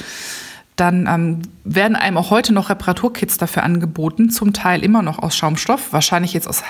dann 0.75 1.07
ähm, 1.07 1.41
werden 1.63 1.95
einem 1.95 2.17
auch 2.17 2.31
heute 2.31 2.53
noch 2.53 2.69
Reparaturkits 2.69 3.37
dafür 3.37 3.63
angeboten, 3.63 4.29
zum 4.29 4.53
Teil 4.53 4.83
immer 4.83 5.01
noch 5.01 5.19
aus 5.19 5.35
Schaumstoff, 5.35 5.93
wahrscheinlich 5.93 6.33
jetzt 6.33 6.47
aus. 6.47 6.63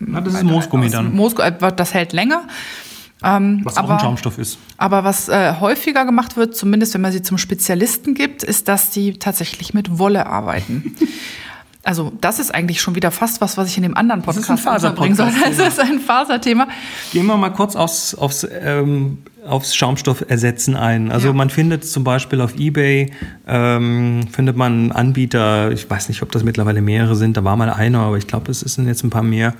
Na, 0.00 0.20
das 0.20 0.34
ist 0.34 0.42
Moosgummi 0.42 0.90
dann. 0.90 1.14
Moos, 1.14 1.34
äh, 1.34 1.52
das 1.74 1.94
hält 1.94 2.12
länger. 2.12 2.42
Ähm, 3.22 3.60
was 3.64 3.76
aber, 3.76 3.88
auch 3.88 3.92
ein 3.92 4.00
Schaumstoff 4.00 4.38
ist. 4.38 4.58
Aber 4.78 5.04
was 5.04 5.28
äh, 5.28 5.54
häufiger 5.60 6.06
gemacht 6.06 6.36
wird, 6.36 6.56
zumindest 6.56 6.94
wenn 6.94 7.02
man 7.02 7.12
sie 7.12 7.22
zum 7.22 7.36
Spezialisten 7.36 8.14
gibt, 8.14 8.42
ist, 8.42 8.66
dass 8.68 8.90
die 8.90 9.18
tatsächlich 9.18 9.74
mit 9.74 9.98
Wolle 9.98 10.26
arbeiten. 10.26 10.96
Also 11.82 12.12
das 12.20 12.38
ist 12.38 12.54
eigentlich 12.54 12.80
schon 12.82 12.94
wieder 12.94 13.10
fast 13.10 13.40
was, 13.40 13.56
was 13.56 13.68
ich 13.68 13.76
in 13.78 13.82
dem 13.82 13.96
anderen 13.96 14.20
Podcast 14.20 14.50
das 14.50 14.60
ist 14.60 14.84
ein 14.84 14.94
bringen 14.94 15.14
soll. 15.14 15.30
Das 15.56 15.58
ist 15.58 15.80
ein 15.80 15.98
Faserthema. 15.98 16.68
Gehen 17.12 17.26
wir 17.26 17.36
mal 17.38 17.50
kurz 17.50 17.74
aufs, 17.74 18.14
aufs, 18.14 18.46
ähm, 18.50 19.18
aufs 19.46 19.74
Schaumstoffersetzen 19.74 20.76
ein. 20.76 21.10
Also 21.10 21.28
ja. 21.28 21.32
man 21.32 21.48
findet 21.48 21.86
zum 21.86 22.04
Beispiel 22.04 22.42
auf 22.42 22.58
Ebay, 22.58 23.10
ähm, 23.46 24.28
findet 24.30 24.56
man 24.56 24.92
Anbieter, 24.92 25.72
ich 25.72 25.88
weiß 25.88 26.08
nicht, 26.10 26.22
ob 26.22 26.30
das 26.32 26.44
mittlerweile 26.44 26.82
mehrere 26.82 27.16
sind, 27.16 27.38
da 27.38 27.44
war 27.44 27.56
mal 27.56 27.70
einer, 27.70 28.00
aber 28.00 28.18
ich 28.18 28.26
glaube, 28.26 28.50
es 28.50 28.60
sind 28.60 28.86
jetzt 28.86 29.02
ein 29.02 29.10
paar 29.10 29.22
mehr. 29.22 29.54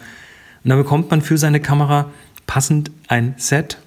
Und 0.63 0.71
da 0.71 0.77
bekommt 0.77 1.11
man 1.11 1.23
für 1.23 1.39
seine 1.39 1.61
Kamera 1.61 2.11
passend 2.47 2.91
ein 3.09 3.35
Set 3.39 3.79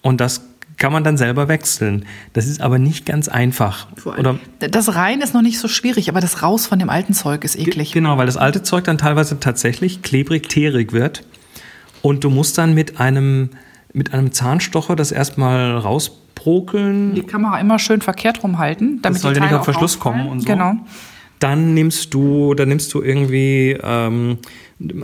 und 0.00 0.20
das 0.22 0.45
kann 0.76 0.92
man 0.92 1.04
dann 1.04 1.16
selber 1.16 1.48
wechseln. 1.48 2.04
Das 2.32 2.46
ist 2.46 2.60
aber 2.60 2.78
nicht 2.78 3.06
ganz 3.06 3.28
einfach. 3.28 3.86
Oder 4.04 4.38
das 4.58 4.94
Rein 4.94 5.20
ist 5.20 5.34
noch 5.34 5.42
nicht 5.42 5.58
so 5.58 5.68
schwierig, 5.68 6.08
aber 6.08 6.20
das 6.20 6.42
Raus 6.42 6.66
von 6.66 6.78
dem 6.78 6.90
alten 6.90 7.14
Zeug 7.14 7.44
ist 7.44 7.58
eklig. 7.58 7.92
Genau, 7.92 8.18
weil 8.18 8.26
das 8.26 8.36
alte 8.36 8.62
Zeug 8.62 8.84
dann 8.84 8.98
teilweise 8.98 9.40
tatsächlich 9.40 10.02
klebrig, 10.02 10.48
teerig 10.48 10.92
wird. 10.92 11.24
Und 12.02 12.24
du 12.24 12.30
musst 12.30 12.58
dann 12.58 12.74
mit 12.74 13.00
einem, 13.00 13.50
mit 13.92 14.12
einem 14.12 14.32
Zahnstocher 14.32 14.96
das 14.96 15.12
erstmal 15.12 15.76
rausprokeln. 15.76 17.14
Die 17.14 17.22
Kamera 17.22 17.58
immer 17.58 17.78
schön 17.78 18.02
verkehrt 18.02 18.42
rumhalten, 18.42 19.00
damit 19.02 19.16
das 19.16 19.22
soll 19.22 19.32
die 19.32 19.40
ja 19.40 19.46
nicht 19.46 19.54
auf 19.54 19.64
Verschluss 19.64 19.98
kommen 19.98 20.28
und 20.28 20.40
so. 20.40 20.46
Genau. 20.46 20.76
Dann 21.38 21.74
nimmst 21.74 22.14
du, 22.14 22.54
dann 22.54 22.68
nimmst 22.68 22.92
du 22.94 23.02
irgendwie 23.02 23.76
ähm, 23.82 24.38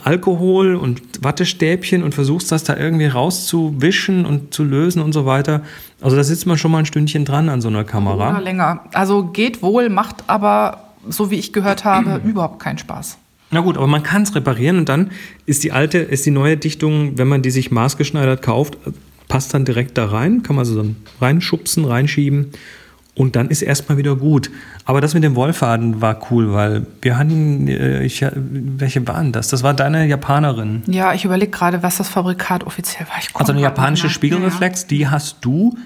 Alkohol 0.04 0.74
und 0.76 1.00
Wattestäbchen 1.22 2.02
und 2.02 2.14
versuchst 2.14 2.52
das 2.52 2.64
da 2.64 2.76
irgendwie 2.76 3.06
rauszuwischen 3.06 4.26
und 4.26 4.52
zu 4.52 4.64
lösen 4.64 5.02
und 5.02 5.12
so 5.12 5.24
weiter. 5.24 5.62
Also 6.00 6.16
da 6.16 6.24
sitzt 6.24 6.46
man 6.46 6.58
schon 6.58 6.70
mal 6.70 6.78
ein 6.78 6.86
Stündchen 6.86 7.24
dran 7.24 7.48
an 7.48 7.60
so 7.60 7.68
einer 7.68 7.84
Kamera. 7.84 8.30
Oder 8.30 8.40
länger. 8.40 8.84
Also 8.92 9.24
geht 9.24 9.62
wohl, 9.62 9.88
macht 9.88 10.24
aber, 10.26 10.88
so 11.08 11.30
wie 11.30 11.36
ich 11.36 11.52
gehört 11.52 11.84
habe, 11.84 12.20
überhaupt 12.24 12.60
keinen 12.60 12.78
Spaß. 12.78 13.18
Na 13.50 13.60
gut, 13.60 13.76
aber 13.76 13.86
man 13.86 14.02
kann 14.02 14.22
es 14.22 14.34
reparieren 14.34 14.78
und 14.78 14.88
dann 14.88 15.10
ist 15.44 15.62
die 15.62 15.72
alte, 15.72 15.98
ist 15.98 16.24
die 16.24 16.30
neue 16.30 16.56
Dichtung, 16.56 17.18
wenn 17.18 17.28
man 17.28 17.42
die 17.42 17.50
sich 17.50 17.70
maßgeschneidert 17.70 18.40
kauft, 18.40 18.78
passt 19.28 19.52
dann 19.52 19.64
direkt 19.64 19.98
da 19.98 20.06
rein, 20.06 20.42
kann 20.42 20.56
man 20.56 20.64
so 20.64 20.76
dann 20.76 20.96
reinschubsen, 21.20 21.84
reinschieben 21.84 22.52
Und 23.14 23.36
dann 23.36 23.48
ist 23.48 23.60
erstmal 23.60 23.98
wieder 23.98 24.16
gut. 24.16 24.50
Aber 24.86 25.02
das 25.02 25.12
mit 25.12 25.22
dem 25.22 25.34
Wollfaden 25.34 26.00
war 26.00 26.18
cool, 26.30 26.54
weil 26.54 26.86
wir 27.02 27.18
hatten, 27.18 27.68
äh, 27.68 28.02
ich, 28.04 28.24
welche 28.34 29.06
waren 29.06 29.32
das? 29.32 29.48
Das 29.48 29.62
war 29.62 29.74
deine 29.74 30.06
Japanerin. 30.06 30.82
Ja, 30.86 31.12
ich 31.12 31.26
überlege 31.26 31.50
gerade, 31.50 31.82
was 31.82 31.98
das 31.98 32.08
Fabrikat 32.08 32.64
offiziell 32.64 33.06
war. 33.08 33.16
also 33.40 33.52
eine 33.52 33.60
japanische 33.60 34.08
Spiegelreflex, 34.08 34.82
ja. 34.82 34.88
die 34.88 35.08
hast 35.08 35.38
du 35.42 35.76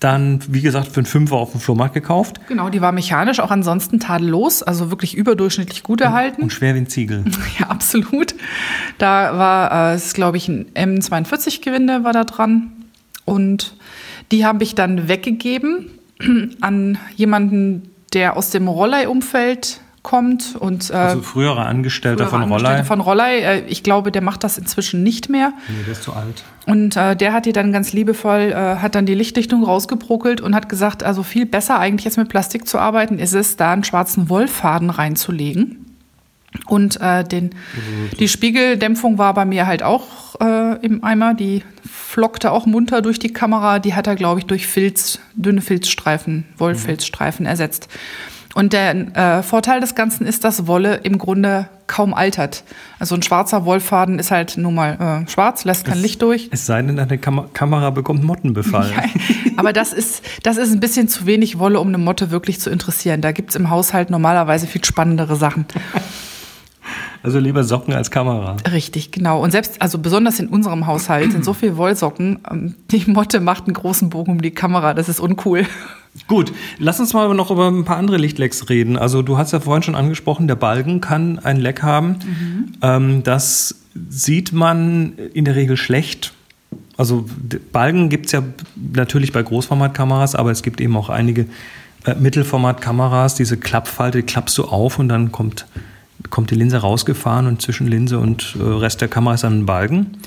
dann, 0.00 0.40
wie 0.48 0.60
gesagt, 0.60 0.88
für 0.88 1.00
einen 1.00 1.06
Fünfer 1.06 1.36
auf 1.36 1.52
dem 1.52 1.60
Flohmarkt 1.60 1.94
gekauft. 1.94 2.40
Genau, 2.48 2.68
die 2.68 2.80
war 2.80 2.92
mechanisch, 2.92 3.40
auch 3.40 3.50
ansonsten 3.50 4.00
tadellos, 4.00 4.62
also 4.62 4.90
wirklich 4.90 5.14
überdurchschnittlich 5.16 5.84
gut 5.84 6.00
erhalten. 6.00 6.42
Und 6.42 6.52
schwer 6.52 6.74
wie 6.74 6.80
ein 6.80 6.88
Ziegel. 6.88 7.24
Ja, 7.58 7.68
absolut. 7.68 8.34
Da 8.98 9.38
war 9.38 9.94
es, 9.94 10.12
glaube 10.12 10.36
ich, 10.36 10.48
ein 10.48 10.66
M42-Gewinde 10.74 12.04
war 12.04 12.12
da 12.12 12.24
dran. 12.24 12.72
Und 13.24 13.76
die 14.32 14.44
habe 14.44 14.62
ich 14.64 14.74
dann 14.74 15.08
weggegeben 15.08 15.90
an 16.60 16.98
jemanden, 17.14 17.90
der 18.12 18.36
aus 18.36 18.50
dem 18.50 18.68
Rollei-Umfeld 18.68 19.80
kommt 20.06 20.54
und 20.54 20.90
äh, 20.90 20.94
also 20.94 21.20
früherer 21.20 21.66
Angestellter 21.66 22.28
frühere 22.28 22.42
von 22.42 22.52
Rollei. 22.52 22.84
Von 22.84 23.00
Rollei, 23.00 23.38
äh, 23.40 23.60
ich 23.66 23.82
glaube, 23.82 24.12
der 24.12 24.22
macht 24.22 24.44
das 24.44 24.56
inzwischen 24.56 25.02
nicht 25.02 25.28
mehr. 25.28 25.52
Nee, 25.68 25.82
der 25.84 25.92
ist 25.92 26.04
zu 26.04 26.12
alt. 26.12 26.44
Und 26.64 26.96
äh, 26.96 27.16
der 27.16 27.32
hat 27.32 27.44
die 27.44 27.52
dann 27.52 27.72
ganz 27.72 27.92
liebevoll, 27.92 28.52
äh, 28.52 28.76
hat 28.76 28.94
dann 28.94 29.04
die 29.04 29.14
Lichtdichtung 29.14 29.64
rausgebruckelt 29.64 30.40
und 30.40 30.54
hat 30.54 30.68
gesagt, 30.68 31.02
also 31.02 31.24
viel 31.24 31.44
besser 31.44 31.80
eigentlich 31.80 32.04
jetzt 32.04 32.18
mit 32.18 32.28
Plastik 32.28 32.68
zu 32.68 32.78
arbeiten, 32.78 33.18
ist 33.18 33.34
es, 33.34 33.56
da 33.56 33.72
einen 33.72 33.82
schwarzen 33.82 34.28
Wollfaden 34.28 34.90
reinzulegen. 34.90 35.85
Und 36.66 37.00
äh, 37.00 37.24
den, 37.24 37.50
die 38.18 38.28
Spiegeldämpfung 38.28 39.18
war 39.18 39.34
bei 39.34 39.44
mir 39.44 39.66
halt 39.66 39.82
auch 39.82 40.40
äh, 40.40 40.84
im 40.84 41.04
Eimer. 41.04 41.34
Die 41.34 41.62
flockte 41.90 42.52
auch 42.52 42.66
munter 42.66 43.02
durch 43.02 43.18
die 43.18 43.32
Kamera. 43.32 43.78
Die 43.78 43.94
hat 43.94 44.06
er, 44.06 44.16
glaube 44.16 44.40
ich, 44.40 44.46
durch 44.46 44.66
Filz, 44.66 45.18
dünne 45.34 45.60
Filzstreifen, 45.60 46.44
Wollfilzstreifen 46.58 47.44
mhm. 47.44 47.50
ersetzt. 47.50 47.88
Und 48.56 48.72
der 48.72 48.94
äh, 49.14 49.42
Vorteil 49.42 49.80
des 49.80 49.94
Ganzen 49.94 50.26
ist, 50.26 50.42
dass 50.42 50.66
Wolle 50.66 50.94
im 51.02 51.18
Grunde 51.18 51.68
kaum 51.86 52.14
altert. 52.14 52.64
Also 52.98 53.14
ein 53.14 53.22
schwarzer 53.22 53.66
Wollfaden 53.66 54.18
ist 54.18 54.30
halt 54.30 54.56
nun 54.56 54.74
mal 54.74 55.24
äh, 55.26 55.30
schwarz, 55.30 55.66
lässt 55.66 55.84
kein 55.84 55.98
es, 55.98 56.02
Licht 56.02 56.22
durch. 56.22 56.48
Es 56.50 56.64
sei 56.64 56.80
denn, 56.80 56.98
eine 56.98 57.18
Kam 57.18 57.52
Kamera 57.52 57.90
bekommt 57.90 58.24
Mottenbefall. 58.24 58.90
Ja, 58.96 59.02
aber 59.58 59.74
das 59.74 59.92
ist, 59.92 60.22
das 60.42 60.56
ist 60.56 60.72
ein 60.72 60.80
bisschen 60.80 61.06
zu 61.06 61.26
wenig 61.26 61.58
Wolle, 61.58 61.80
um 61.80 61.88
eine 61.88 61.98
Motte 61.98 62.30
wirklich 62.30 62.58
zu 62.58 62.70
interessieren. 62.70 63.20
Da 63.20 63.32
gibt 63.32 63.50
es 63.50 63.56
im 63.56 63.68
Haushalt 63.68 64.08
normalerweise 64.08 64.66
viel 64.66 64.84
spannendere 64.84 65.36
Sachen. 65.36 65.66
Also 67.22 67.38
lieber 67.38 67.64
Socken 67.64 67.94
als 67.94 68.10
Kamera. 68.10 68.56
Richtig, 68.70 69.10
genau. 69.10 69.42
Und 69.42 69.50
selbst, 69.50 69.80
also 69.82 69.98
besonders 69.98 70.38
in 70.40 70.48
unserem 70.48 70.86
Haushalt 70.86 71.32
sind 71.32 71.44
so 71.44 71.52
viele 71.52 71.76
Wollsocken. 71.76 72.40
Ähm, 72.50 72.74
die 72.90 73.04
Motte 73.10 73.40
macht 73.40 73.64
einen 73.64 73.74
großen 73.74 74.10
Bogen 74.10 74.32
um 74.32 74.42
die 74.42 74.52
Kamera. 74.52 74.94
Das 74.94 75.08
ist 75.08 75.20
uncool. 75.20 75.66
Gut, 76.28 76.52
lass 76.78 76.98
uns 76.98 77.12
mal 77.12 77.32
noch 77.34 77.50
über 77.50 77.68
ein 77.68 77.84
paar 77.84 77.98
andere 77.98 78.16
Lichtlecks 78.16 78.68
reden. 78.68 78.96
Also 78.96 79.22
du 79.22 79.38
hast 79.38 79.52
ja 79.52 79.60
vorhin 79.60 79.82
schon 79.82 79.94
angesprochen, 79.94 80.48
der 80.48 80.54
Balken 80.54 81.00
kann 81.00 81.38
ein 81.38 81.58
Leck 81.58 81.82
haben. 81.82 82.08
Mhm. 82.08 82.72
Ähm, 82.82 83.22
das 83.22 83.76
sieht 84.08 84.52
man 84.52 85.12
in 85.34 85.44
der 85.44 85.56
Regel 85.56 85.76
schlecht. 85.76 86.32
Also 86.96 87.26
Balken 87.72 88.08
gibt 88.08 88.26
es 88.26 88.32
ja 88.32 88.42
natürlich 88.92 89.32
bei 89.32 89.42
Großformatkameras, 89.42 90.34
aber 90.34 90.50
es 90.50 90.62
gibt 90.62 90.80
eben 90.80 90.96
auch 90.96 91.10
einige 91.10 91.46
äh, 92.04 92.14
Mittelformatkameras. 92.14 93.34
Diese 93.34 93.56
Klappfalte 93.56 94.22
klappst 94.22 94.56
du 94.58 94.64
auf 94.64 94.98
und 94.98 95.08
dann 95.08 95.32
kommt 95.32 95.66
kommt 96.30 96.50
die 96.50 96.54
Linse 96.54 96.78
rausgefahren 96.78 97.46
und 97.46 97.62
zwischen 97.62 97.86
Linse 97.86 98.18
und 98.18 98.56
äh, 98.58 98.62
Rest 98.62 99.00
der 99.00 99.08
Kamera 99.08 99.34
ist 99.34 99.44
dann 99.44 99.60
ein 99.60 99.66
Balken. 99.66 100.18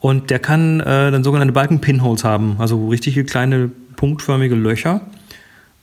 Und 0.00 0.30
der 0.30 0.40
kann 0.40 0.80
äh, 0.80 1.10
dann 1.10 1.22
sogenannte 1.22 1.52
Balken-Pinholes 1.52 2.24
haben, 2.24 2.56
also 2.58 2.88
richtige 2.88 3.24
kleine 3.24 3.70
punktförmige 3.96 4.56
Löcher. 4.56 5.02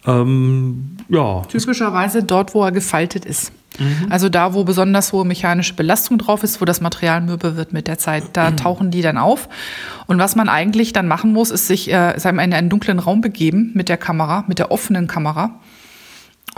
Ähm, 0.06 0.98
ja. 1.08 1.44
Typischerweise 1.44 2.24
dort, 2.24 2.54
wo 2.54 2.64
er 2.64 2.72
gefaltet 2.72 3.26
ist. 3.26 3.54
Mhm. 3.80 4.08
Also 4.10 4.30
da, 4.30 4.54
wo 4.54 4.64
besonders 4.64 5.14
hohe 5.14 5.26
mechanische 5.26 5.74
Belastung 5.74 6.18
drauf 6.18 6.44
ist, 6.44 6.60
wo 6.60 6.66
das 6.66 6.82
Material 6.82 7.22
mürbe 7.22 7.56
wird 7.56 7.72
mit 7.72 7.88
der 7.88 7.98
Zeit, 7.98 8.24
da 8.34 8.52
mhm. 8.52 8.58
tauchen 8.58 8.92
die 8.92 9.02
dann 9.02 9.18
auf. 9.18 9.48
Und 10.08 10.20
was 10.20 10.36
man 10.36 10.50
eigentlich 10.50 10.94
dann 10.94 11.08
machen 11.08 11.32
muss, 11.32 11.52
ist 11.52 11.68
sich 11.68 11.92
äh, 11.92 12.14
in 12.18 12.40
einen 12.54 12.70
dunklen 12.70 13.00
Raum 13.00 13.22
begeben 13.22 13.72
mit 13.74 13.90
der 13.90 13.98
Kamera, 13.98 14.44
mit 14.48 14.60
der 14.60 14.72
offenen 14.72 15.08
Kamera 15.08 15.60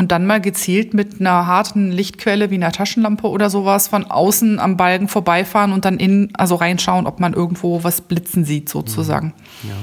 und 0.02 0.12
dann 0.12 0.26
mal 0.26 0.42
gezielt 0.42 0.96
mit 0.96 1.22
einer 1.22 1.46
harten 1.46 1.92
Lichtquelle 1.92 2.50
wie 2.50 2.56
einer 2.56 2.72
Taschenlampe 2.72 3.28
oder 3.28 3.52
sowas 3.52 3.88
von 3.88 4.04
außen 4.06 4.58
am 4.58 4.76
Balken 4.76 5.08
vorbeifahren 5.08 5.74
und 5.74 5.86
dann 5.86 5.98
innen, 5.98 6.30
also 6.34 6.56
reinschauen, 6.56 7.06
ob 7.06 7.20
man 7.20 7.34
irgendwo 7.34 7.84
was 7.84 8.02
blitzen 8.02 8.44
sieht, 8.44 8.68
sozusagen. 8.68 9.36
Ja. 9.62 9.76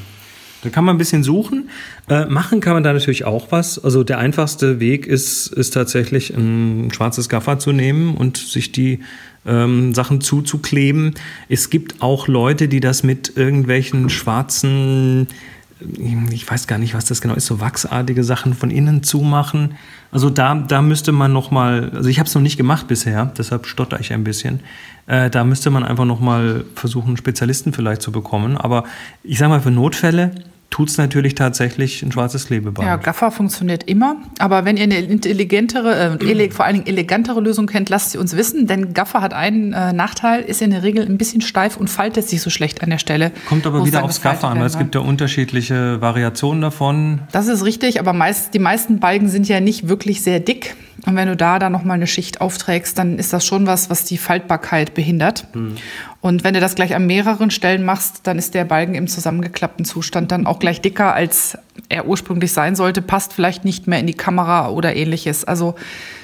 Da 0.63 0.71
kann 0.71 0.85
man 0.85 0.97
ein 0.97 0.99
bisschen 0.99 1.23
suchen. 1.23 1.71
Äh, 2.09 2.25
machen 2.25 2.61
kann 2.61 2.73
man 2.73 2.83
da 2.83 2.93
natürlich 2.93 3.25
auch 3.25 3.53
was. 3.53 3.79
Also 3.79 4.03
der 4.03 4.19
einfachste 4.19 4.81
Weg 4.81 5.07
ist, 5.07 5.47
ist 5.47 5.71
tatsächlich 5.71 6.31
ein 6.31 6.91
schwarzes 6.93 7.29
Gaffer 7.29 7.61
zu 7.61 7.71
nehmen 7.71 8.17
und 8.17 8.39
sich 8.39 8.73
die 8.73 8.99
ähm, 9.47 9.95
Sachen 9.95 10.21
zuzukleben. 10.21 11.15
Es 11.49 11.71
gibt 11.71 12.03
auch 12.03 12.27
Leute, 12.27 12.67
die 12.67 12.81
das 12.81 13.05
mit 13.05 13.37
irgendwelchen 13.37 14.11
schwarzen 14.11 15.29
ich 16.31 16.51
weiß 16.51 16.67
gar 16.67 16.79
nicht, 16.79 16.95
was 16.95 17.05
das 17.05 17.21
genau 17.21 17.35
ist, 17.35 17.47
so 17.47 17.61
wachsartige 17.61 18.25
Sachen 18.25 18.55
von 18.55 18.71
innen 18.71 19.03
zumachen. 19.03 19.75
Also 20.11 20.31
da, 20.31 20.55
da 20.55 20.83
müsste 20.83 21.13
man 21.13 21.33
noch 21.33 21.51
mal, 21.51 21.91
also 21.95 22.09
ich 22.09 22.19
habe 22.19 22.29
es 22.29 22.35
noch 22.35 22.43
nicht 22.43 22.57
gemacht 22.57 22.89
bisher, 22.89 23.33
deshalb 23.39 23.67
stotter 23.67 24.01
ich 24.01 24.13
ein 24.13 24.25
bisschen. 24.25 24.61
Äh, 25.07 25.31
da 25.31 25.45
müsste 25.45 25.71
man 25.71 25.85
einfach 25.85 26.05
noch 26.05 26.21
mal 26.21 26.65
versuchen, 26.75 27.17
Spezialisten 27.17 27.73
vielleicht 27.73 28.03
zu 28.03 28.11
bekommen. 28.11 28.57
Aber 28.57 28.85
ich 29.23 29.39
sage 29.39 29.51
mal, 29.51 29.61
für 29.61 29.71
Notfälle 29.71 30.33
tut 30.79 30.91
es 30.91 30.97
natürlich 30.97 31.35
tatsächlich 31.35 32.05
ein 32.05 32.13
schwarzes 32.13 32.47
Klebeband. 32.47 32.87
Ja, 32.87 32.95
Gaffer 32.95 33.33
funktioniert 33.33 33.83
immer. 33.83 34.15
Aber 34.39 34.65
wenn 34.65 34.77
ihr 34.77 34.85
eine 34.85 35.01
intelligentere, 35.01 36.21
äh, 36.21 36.51
vor 36.53 36.67
allen 36.67 36.75
Dingen 36.77 36.87
elegantere 36.87 37.41
Lösung 37.41 37.67
kennt, 37.67 37.89
lasst 37.89 38.13
sie 38.13 38.19
uns 38.19 38.37
wissen. 38.37 38.69
Denn 38.69 38.95
Gaffer 38.95 39.21
hat 39.21 39.35
einen 39.35 39.73
äh, 39.73 39.93
Nachteil, 39.93 40.43
ist 40.43 40.63
in 40.63 40.71
der 40.71 40.85
Regel 40.85 41.05
ein 41.05 41.19
bisschen 41.19 41.41
steif 41.41 41.79
und 41.79 41.91
faltet 41.91 42.29
sich 42.29 42.41
so 42.41 42.49
schlecht 42.49 42.81
an 42.85 42.91
der 42.91 42.99
Stelle. 42.99 43.33
Kommt 43.49 43.67
aber 43.67 43.85
wieder 43.85 44.05
aufs 44.05 44.23
Gaffer 44.23 44.47
an, 44.47 44.61
weil 44.61 44.67
es 44.67 44.79
gibt 44.79 44.95
ja 44.95 45.01
unterschiedliche 45.01 46.01
Variationen 46.01 46.63
davon. 46.63 47.23
Das 47.33 47.49
ist 47.49 47.65
richtig, 47.65 47.99
aber 47.99 48.13
meist, 48.13 48.55
die 48.55 48.61
meisten 48.61 49.01
Balken 49.01 49.29
sind 49.29 49.49
ja 49.49 49.59
nicht 49.59 49.89
wirklich 49.89 50.23
sehr 50.23 50.39
dick. 50.39 50.77
Und 51.07 51.17
wenn 51.17 51.29
du 51.29 51.37
da 51.37 51.59
dann 51.59 51.73
nochmal 51.73 51.97
eine 51.97 52.07
Schicht 52.07 52.41
aufträgst, 52.41 52.99
dann 52.99 53.19
ist 53.19 53.33
das 53.33 53.45
schon 53.45 53.67
was, 53.67 53.89
was 53.91 54.05
die 54.05 54.19
Faltbarkeit 54.19 54.95
behindert. 54.95 55.47
Mhm. 55.55 55.77
Und 56.21 56.43
wenn 56.43 56.55
du 56.55 56.61
das 56.61 56.75
gleich 56.75 56.97
an 56.97 57.07
mehreren 57.07 57.51
Stellen 57.51 57.85
machst, 57.85 58.27
dann 58.27 58.39
ist 58.39 58.55
der 58.55 58.65
Balken 58.65 58.95
im 58.97 59.07
zusammengeklappten 59.07 59.85
Zustand 59.85 60.33
dann 60.33 60.47
auch 60.47 60.59
gleich 60.59 60.81
dicker, 60.81 61.15
als 61.15 61.57
er 61.89 62.09
ursprünglich 62.09 62.53
sein 62.53 62.75
sollte, 62.75 63.03
passt 63.03 63.33
vielleicht 63.33 63.65
nicht 63.65 63.87
mehr 63.87 64.01
in 64.01 64.09
die 64.09 64.15
Kamera 64.15 64.71
oder 64.71 64.97
ähnliches. 64.97 65.45
Also 65.45 65.77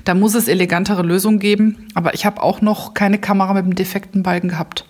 da 0.04 0.14
muss 0.14 0.34
es 0.34 0.48
elegantere 0.48 1.02
Lösungen 1.02 1.38
geben. 1.38 1.88
Aber 1.94 2.12
ich 2.14 2.26
habe 2.26 2.42
auch 2.42 2.60
noch 2.60 2.94
keine 2.94 3.18
Kamera 3.18 3.54
mit 3.54 3.64
einem 3.64 3.76
defekten 3.76 4.24
Balken 4.24 4.48
gehabt. 4.48 4.84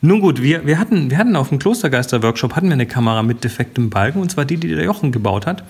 Nun 0.00 0.20
gut, 0.20 0.42
wir, 0.42 0.66
wir, 0.66 0.78
hatten, 0.78 1.10
wir 1.10 1.18
hatten 1.18 1.36
auf 1.36 1.48
dem 1.48 1.58
Klostergeister-Workshop 1.58 2.56
hatten 2.56 2.66
wir 2.66 2.74
eine 2.74 2.86
Kamera 2.86 3.22
mit 3.22 3.44
defektem 3.44 3.90
Balken, 3.90 4.20
und 4.20 4.30
zwar 4.30 4.44
die, 4.44 4.56
die 4.56 4.74
der 4.74 4.84
Jochen 4.84 5.12
gebaut 5.12 5.46
hat 5.46 5.62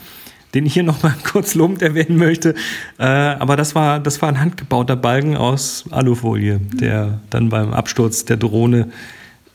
den 0.54 0.66
ich 0.66 0.74
hier 0.74 0.82
noch 0.82 1.02
mal 1.02 1.14
kurz 1.24 1.54
lobend 1.54 1.82
erwähnen 1.82 2.16
möchte. 2.16 2.54
Äh, 2.98 3.04
aber 3.04 3.56
das 3.56 3.74
war, 3.74 4.00
das 4.00 4.22
war 4.22 4.28
ein 4.28 4.40
handgebauter 4.40 4.96
Balken 4.96 5.36
aus 5.36 5.84
Alufolie, 5.90 6.60
der 6.72 7.20
dann 7.30 7.48
beim 7.48 7.72
Absturz 7.72 8.24
der 8.24 8.36
Drohne 8.36 8.88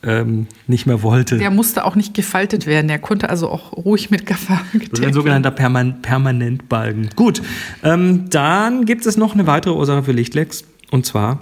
ähm, 0.04 0.46
nicht 0.66 0.86
mehr 0.86 1.02
wollte. 1.02 1.38
Der 1.38 1.50
musste 1.50 1.84
auch 1.84 1.94
nicht 1.94 2.14
gefaltet 2.14 2.66
werden. 2.66 2.88
Der 2.88 2.98
konnte 2.98 3.30
also 3.30 3.48
auch 3.48 3.72
ruhig 3.72 4.10
mit 4.10 4.26
Gaffer 4.26 4.60
Das 4.72 4.98
ist 4.98 5.04
ein 5.04 5.12
sogenannter 5.12 5.50
Perman 5.50 6.02
Permanentbalken. 6.02 7.10
Gut, 7.16 7.42
ähm, 7.82 8.28
dann 8.30 8.84
gibt 8.84 9.06
es 9.06 9.16
noch 9.16 9.34
eine 9.34 9.46
weitere 9.46 9.74
Ursache 9.74 10.02
für 10.02 10.12
Lichtlecks. 10.12 10.64
Und 10.90 11.06
zwar 11.06 11.40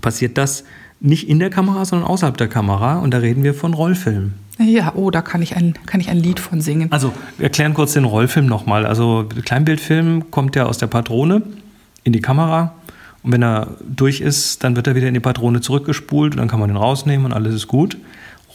passiert 0.00 0.38
das 0.38 0.64
nicht 1.00 1.28
in 1.28 1.38
der 1.38 1.50
Kamera, 1.50 1.84
sondern 1.84 2.08
außerhalb 2.08 2.36
der 2.36 2.48
Kamera. 2.48 2.98
Und 2.98 3.12
da 3.12 3.18
reden 3.18 3.42
wir 3.42 3.54
von 3.54 3.74
Rollfilmen. 3.74 4.34
Ja, 4.60 4.92
oh, 4.94 5.10
da 5.10 5.22
kann 5.22 5.40
ich 5.40 5.56
ein, 5.56 5.74
kann 5.86 6.00
ich 6.00 6.10
ein 6.10 6.18
Lied 6.18 6.38
von 6.38 6.60
singen. 6.60 6.92
Also, 6.92 7.12
wir 7.38 7.44
erklären 7.44 7.72
kurz 7.72 7.94
den 7.94 8.04
Rollfilm 8.04 8.46
nochmal. 8.46 8.84
Also, 8.84 9.26
Kleinbildfilm 9.44 10.30
kommt 10.30 10.54
ja 10.54 10.66
aus 10.66 10.76
der 10.76 10.86
Patrone 10.86 11.42
in 12.04 12.12
die 12.12 12.20
Kamera. 12.20 12.74
Und 13.22 13.32
wenn 13.32 13.42
er 13.42 13.68
durch 13.80 14.20
ist, 14.20 14.62
dann 14.62 14.76
wird 14.76 14.86
er 14.86 14.94
wieder 14.94 15.08
in 15.08 15.14
die 15.14 15.20
Patrone 15.20 15.60
zurückgespult 15.60 16.34
und 16.34 16.38
dann 16.38 16.48
kann 16.48 16.60
man 16.60 16.68
den 16.68 16.76
rausnehmen 16.76 17.26
und 17.26 17.32
alles 17.32 17.54
ist 17.54 17.68
gut. 17.68 17.96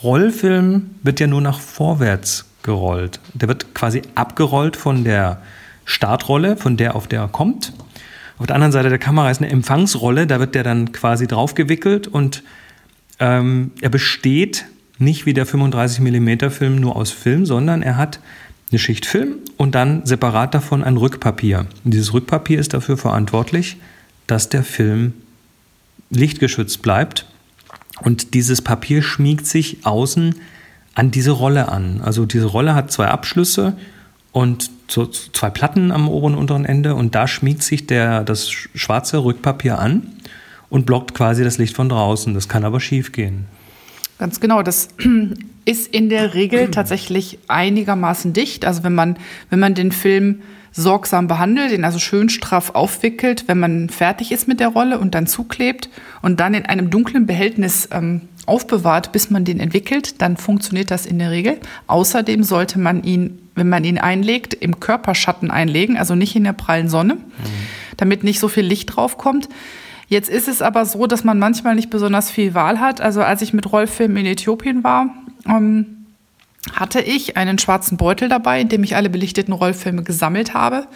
Rollfilm 0.04 0.92
wird 1.04 1.20
ja 1.20 1.28
nur 1.28 1.42
nach 1.42 1.60
vorwärts 1.60 2.46
gerollt. 2.64 3.20
Der 3.34 3.48
wird 3.48 3.74
quasi 3.74 4.02
abgerollt 4.16 4.76
von 4.76 5.04
der 5.04 5.42
Startrolle, 5.86 6.58
von 6.58 6.78
der 6.78 6.96
auf 6.96 7.08
der 7.08 7.22
er 7.22 7.28
kommt. 7.28 7.74
Auf 8.38 8.48
der 8.48 8.56
anderen 8.56 8.72
Seite 8.72 8.90
der 8.90 8.98
Kamera 8.98 9.32
ist 9.32 9.42
eine 9.42 9.50
Empfangsrolle, 9.50 10.28
da 10.28 10.40
wird 10.40 10.56
der 10.56 10.64
dann 10.64 10.92
quasi 10.92 11.26
draufgewickelt 11.26 12.08
und 12.08 12.44
ähm, 13.20 13.72
er 13.82 13.90
besteht 13.90 14.66
nicht 14.98 15.26
wie 15.26 15.34
der 15.34 15.46
35 15.46 16.00
mm 16.00 16.50
Film 16.50 16.76
nur 16.78 16.96
aus 16.96 17.12
Film, 17.12 17.46
sondern 17.46 17.82
er 17.82 17.98
hat 17.98 18.20
eine 18.72 18.80
Schicht 18.80 19.06
Film 19.06 19.38
und 19.58 19.76
dann 19.76 20.06
separat 20.06 20.54
davon 20.54 20.84
ein 20.84 20.98
Rückpapier. 20.98 21.68
Und 21.84 21.94
dieses 21.94 22.14
Rückpapier 22.14 22.60
ist 22.60 22.74
dafür 22.74 22.98
verantwortlich, 22.98 23.78
dass 24.28 24.50
der 24.50 24.64
Film 24.64 25.14
lichtgeschützt 26.10 26.82
bleibt. 26.82 27.26
Und 28.02 28.34
dieses 28.34 28.62
Papier 28.62 29.02
schmiegt 29.02 29.48
sich 29.48 29.86
außen 29.86 30.36
an 30.96 31.12
diese 31.12 31.32
Rolle 31.32 31.70
an. 31.70 32.02
Also 32.02 32.26
diese 32.26 32.48
Rolle 32.48 32.76
hat 32.76 32.92
zwei 32.92 33.08
Abschlüsse 33.08 33.78
und 34.32 34.72
zwei 34.88 35.50
Platten 35.50 35.92
am 35.92 36.08
oberen 36.08 36.34
und 36.34 36.40
unteren 36.40 36.66
Ende 36.66 36.96
und 36.96 37.16
da 37.16 37.28
schmiegt 37.28 37.64
sich 37.64 37.88
der, 37.88 38.24
das 38.24 38.50
schwarze 38.50 39.24
Rückpapier 39.24 39.80
an 39.80 40.04
und 40.70 40.86
blockt 40.86 41.14
quasi 41.14 41.44
das 41.44 41.58
Licht 41.58 41.76
von 41.76 41.90
draußen. 41.90 42.34
Das 42.34 42.50
kann 42.50 42.66
aber 42.66 42.80
schief 42.80 43.12
gehen. 43.12 43.46
Ganz 44.18 44.40
genau, 44.40 44.62
das 44.64 44.90
ist 45.66 45.94
in 45.94 46.10
der 46.10 46.34
Regel 46.34 46.70
tatsächlich 46.72 47.40
einigermaßen 47.48 48.34
dicht. 48.34 48.66
Also 48.66 48.84
wenn 48.84 48.96
man, 48.96 49.18
wenn 49.50 49.60
man 49.60 49.74
den 49.74 49.92
Film 49.92 50.42
sorgsam 50.72 51.28
behandelt, 51.28 51.72
den 51.72 51.86
also 51.86 52.00
schön 52.00 52.28
straff 52.28 52.72
aufwickelt, 52.72 53.46
wenn 53.48 53.60
man 53.60 53.90
fertig 53.90 54.32
ist 54.32 54.48
mit 54.48 54.60
der 54.60 54.68
Rolle 54.68 55.00
und 55.00 55.16
dann 55.16 55.26
zuklebt 55.26 55.90
und 56.22 56.40
dann 56.40 56.54
in 56.54 56.66
einem 56.66 56.90
dunklen 56.90 57.26
Behältnis 57.26 57.88
ähm, 57.92 58.22
aufbewahrt, 58.46 59.12
bis 59.12 59.30
man 59.30 59.46
den 59.46 59.60
entwickelt, 59.60 60.22
dann 60.22 60.38
funktioniert 60.38 60.92
das 60.92 61.06
in 61.06 61.18
der 61.18 61.32
Regel. 61.32 61.60
Außerdem 61.88 62.44
sollte 62.44 62.78
man 62.78 63.04
ihn, 63.04 63.40
wenn 63.56 63.70
man 63.70 63.86
ihn 63.86 63.98
einlegt, 63.98 64.54
im 64.54 64.80
Körperschatten 64.80 65.50
einlegen, 65.50 65.98
also 65.98 66.14
nicht 66.14 66.36
in 66.36 66.44
der 66.44 66.54
prallen 66.54 66.90
Sonne, 66.90 67.16
mhm. 67.16 67.22
damit 67.96 68.24
nicht 68.24 68.40
so 68.40 68.50
viel 68.50 68.66
Licht 68.66 68.96
drauf 68.96 69.18
kommt. 69.18 69.48
Jetzt 70.08 70.30
ist 70.30 70.48
es 70.48 70.62
aber 70.62 70.86
so, 70.86 71.08
dass 71.08 71.24
man 71.24 71.40
manchmal 71.40 71.76
nicht 71.76 71.90
besonders 71.90 72.30
viel 72.30 72.54
Wahl 72.54 72.80
hat. 72.80 73.02
Also 73.02 73.22
als 73.22 73.42
ich 73.42 73.54
mit 73.54 73.72
Rollfilmen 73.72 74.18
in 74.18 74.26
Äthiopien 74.28 74.84
war, 74.84 75.10
ähm, 75.48 76.06
hatte 76.74 77.02
ich 77.02 77.38
einen 77.38 77.58
schwarzen 77.58 77.98
Beutel 77.98 78.30
dabei, 78.30 78.62
in 78.62 78.70
dem 78.70 78.84
ich 78.84 78.96
alle 78.96 79.10
belichteten 79.10 79.54
Rollfilme 79.54 80.04
gesammelt 80.04 80.54
habe. 80.54 80.88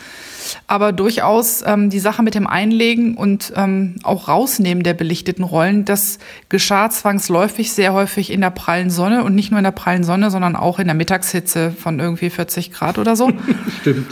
Aber 0.68 0.92
durchaus 0.92 1.64
ähm, 1.66 1.90
die 1.90 2.00
Sache 2.00 2.24
mit 2.24 2.36
dem 2.36 2.48
Einlegen 2.48 3.16
und 3.16 3.54
ähm, 3.56 3.96
auch 4.04 4.28
Rausnehmen 4.28 4.84
der 4.84 4.94
belichteten 4.94 5.44
Rollen, 5.44 5.86
das 5.86 6.20
geschah 6.50 6.90
zwangsläufig 6.90 7.72
sehr 7.72 7.94
häufig 7.94 8.32
in 8.32 8.42
der 8.42 8.50
prallen 8.50 8.90
Sonne 8.90 9.24
und 9.24 9.36
nicht 9.36 9.52
nur 9.52 9.60
in 9.60 9.64
der 9.64 9.72
prallen 9.72 10.04
Sonne, 10.04 10.32
sondern 10.32 10.56
auch 10.56 10.80
in 10.80 10.88
der 10.88 10.96
Mittagshitze 10.96 11.72
von 11.72 12.00
irgendwie 12.00 12.30
40 12.30 12.72
Grad 12.72 12.98
oder 12.98 13.16
so. 13.16 13.32
Stimmt. 13.82 14.08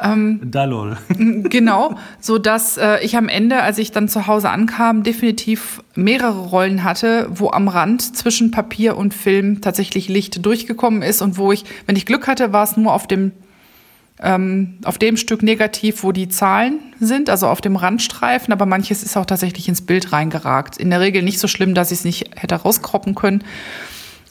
Ähm, 0.00 0.40
Dalol. 0.42 0.96
Genau, 1.08 1.96
so 2.20 2.38
dass 2.38 2.76
äh, 2.76 3.04
ich 3.04 3.16
am 3.16 3.28
Ende, 3.28 3.62
als 3.62 3.78
ich 3.78 3.92
dann 3.92 4.08
zu 4.08 4.26
Hause 4.26 4.50
ankam, 4.50 5.02
definitiv 5.02 5.82
mehrere 5.94 6.40
Rollen 6.46 6.82
hatte, 6.82 7.28
wo 7.30 7.50
am 7.50 7.68
Rand 7.68 8.16
zwischen 8.16 8.50
Papier 8.50 8.96
und 8.96 9.14
Film 9.14 9.60
tatsächlich 9.60 10.08
Licht 10.08 10.44
durchgekommen 10.44 11.02
ist 11.02 11.22
und 11.22 11.36
wo 11.36 11.52
ich, 11.52 11.64
wenn 11.86 11.96
ich 11.96 12.06
Glück 12.06 12.26
hatte, 12.26 12.52
war 12.52 12.64
es 12.64 12.76
nur 12.76 12.92
auf 12.92 13.06
dem 13.06 13.32
ähm, 14.22 14.74
auf 14.84 14.98
dem 14.98 15.16
Stück 15.16 15.42
negativ, 15.42 16.02
wo 16.02 16.12
die 16.12 16.28
Zahlen 16.28 16.78
sind, 17.00 17.28
also 17.28 17.48
auf 17.48 17.60
dem 17.60 17.76
Randstreifen, 17.76 18.52
aber 18.52 18.66
manches 18.66 19.02
ist 19.02 19.16
auch 19.16 19.26
tatsächlich 19.26 19.68
ins 19.68 19.82
Bild 19.82 20.12
reingeragt. 20.12 20.76
In 20.76 20.90
der 20.90 21.00
Regel 21.00 21.22
nicht 21.22 21.40
so 21.40 21.48
schlimm, 21.48 21.74
dass 21.74 21.90
ich 21.90 21.98
es 21.98 22.04
nicht 22.04 22.30
hätte 22.36 22.54
rauskroppen 22.54 23.14
können. 23.14 23.42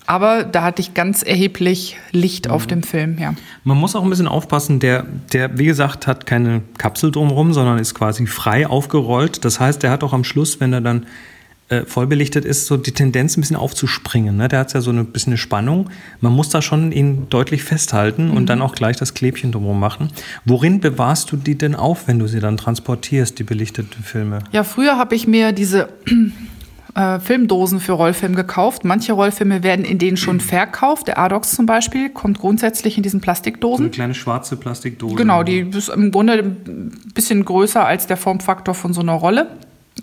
Aber 0.07 0.43
da 0.43 0.63
hatte 0.63 0.81
ich 0.81 0.93
ganz 0.93 1.23
erheblich 1.23 1.97
Licht 2.11 2.47
mhm. 2.47 2.51
auf 2.51 2.67
dem 2.67 2.83
Film, 2.83 3.17
ja. 3.19 3.33
Man 3.63 3.77
muss 3.77 3.95
auch 3.95 4.03
ein 4.03 4.09
bisschen 4.09 4.27
aufpassen, 4.27 4.79
der, 4.79 5.05
der, 5.31 5.57
wie 5.57 5.65
gesagt, 5.65 6.07
hat 6.07 6.25
keine 6.25 6.63
Kapsel 6.77 7.11
drumherum, 7.11 7.53
sondern 7.53 7.77
ist 7.77 7.93
quasi 7.93 8.25
frei 8.27 8.67
aufgerollt. 8.67 9.45
Das 9.45 9.59
heißt, 9.59 9.83
der 9.83 9.91
hat 9.91 10.03
auch 10.03 10.13
am 10.13 10.23
Schluss, 10.23 10.59
wenn 10.59 10.73
er 10.73 10.81
dann 10.81 11.05
äh, 11.71 11.85
vollbelichtet 11.85 12.43
ist, 12.43 12.65
so 12.65 12.75
die 12.75 12.91
Tendenz 12.91 13.37
ein 13.37 13.41
bisschen 13.41 13.55
aufzuspringen. 13.55 14.35
Ne? 14.35 14.49
Der 14.49 14.59
hat 14.59 14.73
ja 14.73 14.81
so 14.81 14.91
ein 14.91 15.05
bisschen 15.05 15.31
eine 15.31 15.37
Spannung. 15.37 15.89
Man 16.19 16.33
muss 16.33 16.49
da 16.49 16.61
schon 16.61 16.91
ihn 16.91 17.27
deutlich 17.29 17.63
festhalten 17.63 18.27
mhm. 18.27 18.35
und 18.35 18.47
dann 18.47 18.61
auch 18.61 18.75
gleich 18.75 18.97
das 18.97 19.13
Klebchen 19.13 19.53
drumherum 19.53 19.79
machen. 19.79 20.09
Worin 20.43 20.81
bewahrst 20.81 21.31
du 21.31 21.37
die 21.37 21.57
denn 21.57 21.73
auf, 21.73 22.09
wenn 22.09 22.19
du 22.19 22.27
sie 22.27 22.41
dann 22.41 22.57
transportierst, 22.57 23.39
die 23.39 23.43
belichteten 23.43 24.03
Filme? 24.03 24.39
Ja, 24.51 24.65
früher 24.65 24.97
habe 24.97 25.15
ich 25.15 25.27
mir 25.27 25.53
diese 25.53 25.87
äh, 26.95 27.19
Filmdosen 27.19 27.79
für 27.79 27.93
Rollfilm 27.93 28.35
gekauft. 28.35 28.83
Manche 28.83 29.13
Rollfilme 29.13 29.63
werden 29.63 29.85
in 29.85 29.97
denen 29.97 30.17
schon 30.17 30.41
verkauft. 30.41 31.07
Der 31.07 31.19
Adox 31.19 31.51
zum 31.51 31.67
Beispiel 31.67 32.09
kommt 32.09 32.39
grundsätzlich 32.39 32.97
in 32.97 33.03
diesen 33.03 33.21
Plastikdosen. 33.21 33.77
So 33.77 33.83
eine 33.83 33.91
kleine 33.91 34.13
schwarze 34.13 34.57
Plastikdose. 34.57 35.15
Genau, 35.15 35.43
die 35.43 35.59
ist 35.59 35.87
im 35.87 36.11
Grunde 36.11 36.33
ein 36.33 36.91
bisschen 37.15 37.45
größer 37.45 37.85
als 37.85 38.07
der 38.07 38.17
Formfaktor 38.17 38.75
von 38.75 38.93
so 38.93 38.99
einer 38.99 39.13
Rolle. 39.13 39.47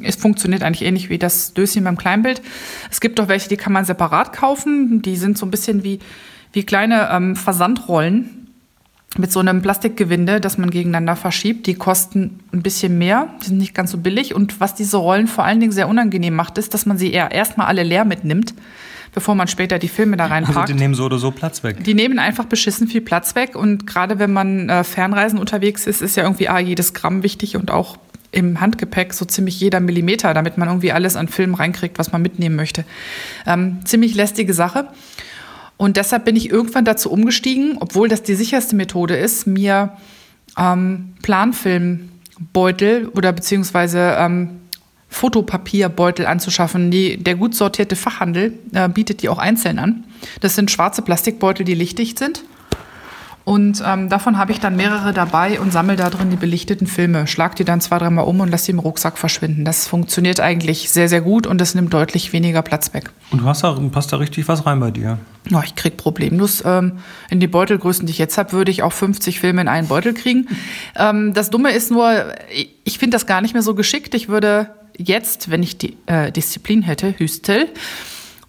Es 0.02 0.16
funktioniert 0.16 0.62
eigentlich 0.62 0.86
ähnlich 0.86 1.10
wie 1.10 1.18
das 1.18 1.54
Döschen 1.54 1.84
beim 1.84 1.96
Kleinbild. 1.96 2.42
Es 2.90 3.00
gibt 3.00 3.20
auch 3.20 3.28
welche, 3.28 3.48
die 3.48 3.56
kann 3.56 3.72
man 3.72 3.84
separat 3.84 4.32
kaufen. 4.32 5.02
Die 5.02 5.16
sind 5.16 5.38
so 5.38 5.46
ein 5.46 5.50
bisschen 5.50 5.84
wie, 5.84 5.98
wie 6.52 6.64
kleine 6.64 7.08
ähm, 7.10 7.36
Versandrollen 7.36 8.38
mit 9.16 9.32
so 9.32 9.40
einem 9.40 9.62
Plastikgewinde, 9.62 10.40
das 10.40 10.58
man 10.58 10.70
gegeneinander 10.70 11.16
verschiebt. 11.16 11.66
Die 11.66 11.74
kosten 11.74 12.40
ein 12.52 12.62
bisschen 12.62 12.98
mehr, 12.98 13.28
die 13.42 13.46
sind 13.46 13.58
nicht 13.58 13.74
ganz 13.74 13.90
so 13.90 13.98
billig. 13.98 14.34
Und 14.34 14.60
was 14.60 14.74
diese 14.74 14.98
Rollen 14.98 15.26
vor 15.26 15.44
allen 15.44 15.60
Dingen 15.60 15.72
sehr 15.72 15.88
unangenehm 15.88 16.34
macht, 16.34 16.58
ist, 16.58 16.74
dass 16.74 16.84
man 16.84 16.98
sie 16.98 17.12
eher 17.12 17.30
erstmal 17.30 17.66
alle 17.66 17.82
leer 17.82 18.04
mitnimmt, 18.04 18.54
bevor 19.14 19.34
man 19.34 19.48
später 19.48 19.78
die 19.78 19.88
Filme 19.88 20.16
da 20.16 20.26
reinpackt. 20.26 20.58
Also 20.58 20.72
die 20.72 20.78
nehmen 20.78 20.94
so 20.94 21.06
oder 21.06 21.18
so 21.18 21.30
Platz 21.30 21.64
weg. 21.64 21.82
Die 21.84 21.94
nehmen 21.94 22.18
einfach 22.18 22.44
beschissen 22.44 22.86
viel 22.86 23.00
Platz 23.00 23.34
weg. 23.34 23.56
Und 23.56 23.86
gerade 23.86 24.18
wenn 24.18 24.32
man 24.32 24.68
äh, 24.68 24.84
Fernreisen 24.84 25.38
unterwegs 25.38 25.86
ist, 25.86 26.02
ist 26.02 26.16
ja 26.16 26.24
irgendwie 26.24 26.48
ah, 26.48 26.58
jedes 26.58 26.92
Gramm 26.92 27.22
wichtig 27.22 27.56
und 27.56 27.70
auch 27.70 27.96
im 28.30 28.60
Handgepäck 28.60 29.14
so 29.14 29.24
ziemlich 29.24 29.58
jeder 29.60 29.80
Millimeter, 29.80 30.34
damit 30.34 30.58
man 30.58 30.68
irgendwie 30.68 30.92
alles 30.92 31.16
an 31.16 31.28
Filmen 31.28 31.54
reinkriegt, 31.54 31.98
was 31.98 32.12
man 32.12 32.22
mitnehmen 32.22 32.56
möchte. 32.56 32.84
Ähm, 33.46 33.78
ziemlich 33.84 34.14
lästige 34.14 34.54
Sache. 34.54 34.88
Und 35.76 35.96
deshalb 35.96 36.24
bin 36.24 36.36
ich 36.36 36.50
irgendwann 36.50 36.84
dazu 36.84 37.10
umgestiegen, 37.10 37.76
obwohl 37.80 38.08
das 38.08 38.22
die 38.22 38.34
sicherste 38.34 38.76
Methode 38.76 39.16
ist, 39.16 39.46
mir 39.46 39.96
ähm, 40.58 41.14
Planfilmbeutel 41.22 43.08
oder 43.08 43.32
beziehungsweise 43.32 44.16
ähm, 44.18 44.60
Fotopapierbeutel 45.08 46.26
anzuschaffen. 46.26 46.90
Die, 46.90 47.16
der 47.16 47.36
gut 47.36 47.54
sortierte 47.54 47.96
Fachhandel 47.96 48.58
äh, 48.74 48.88
bietet 48.88 49.22
die 49.22 49.28
auch 49.28 49.38
einzeln 49.38 49.78
an. 49.78 50.04
Das 50.40 50.54
sind 50.54 50.70
schwarze 50.70 51.00
Plastikbeutel, 51.00 51.64
die 51.64 51.74
lichtdicht 51.74 52.18
sind. 52.18 52.44
Und 53.48 53.82
ähm, 53.82 54.10
davon 54.10 54.36
habe 54.36 54.52
ich 54.52 54.60
dann 54.60 54.76
mehrere 54.76 55.14
dabei 55.14 55.58
und 55.58 55.72
sammle 55.72 55.96
da 55.96 56.10
drin 56.10 56.28
die 56.28 56.36
belichteten 56.36 56.86
Filme. 56.86 57.26
Schlag 57.26 57.56
die 57.56 57.64
dann 57.64 57.80
zwei, 57.80 57.96
dreimal 57.96 58.26
um 58.26 58.40
und 58.40 58.50
lass 58.50 58.64
die 58.64 58.72
im 58.72 58.78
Rucksack 58.78 59.16
verschwinden. 59.16 59.64
Das 59.64 59.86
funktioniert 59.86 60.38
eigentlich 60.38 60.90
sehr, 60.90 61.08
sehr 61.08 61.22
gut 61.22 61.46
und 61.46 61.58
das 61.58 61.74
nimmt 61.74 61.94
deutlich 61.94 62.34
weniger 62.34 62.60
Platz 62.60 62.92
weg. 62.92 63.10
Und 63.30 63.40
du 63.40 63.46
hast 63.46 63.64
da, 63.64 63.72
passt 63.90 64.12
da 64.12 64.18
richtig 64.18 64.48
was 64.48 64.66
rein 64.66 64.80
bei 64.80 64.90
dir? 64.90 65.18
Ja, 65.48 65.62
ich 65.64 65.74
krieg 65.76 65.96
problemlos. 65.96 66.62
Ähm, 66.66 66.98
in 67.30 67.40
die 67.40 67.46
Beutelgrößen, 67.46 68.04
die 68.04 68.10
ich 68.10 68.18
jetzt 68.18 68.36
habe, 68.36 68.52
würde 68.52 68.70
ich 68.70 68.82
auch 68.82 68.92
50 68.92 69.40
Filme 69.40 69.62
in 69.62 69.68
einen 69.68 69.88
Beutel 69.88 70.12
kriegen. 70.12 70.46
Ähm, 71.00 71.32
das 71.32 71.48
Dumme 71.50 71.70
ist 71.70 71.90
nur, 71.90 72.34
ich 72.84 72.98
finde 72.98 73.14
das 73.14 73.26
gar 73.26 73.40
nicht 73.40 73.54
mehr 73.54 73.62
so 73.62 73.74
geschickt. 73.74 74.14
Ich 74.14 74.28
würde 74.28 74.70
jetzt, 74.96 75.50
wenn 75.50 75.62
ich 75.62 75.78
die 75.78 75.96
äh, 76.06 76.32
Disziplin 76.32 76.82
hätte, 76.82 77.14
Hüstel, 77.18 77.68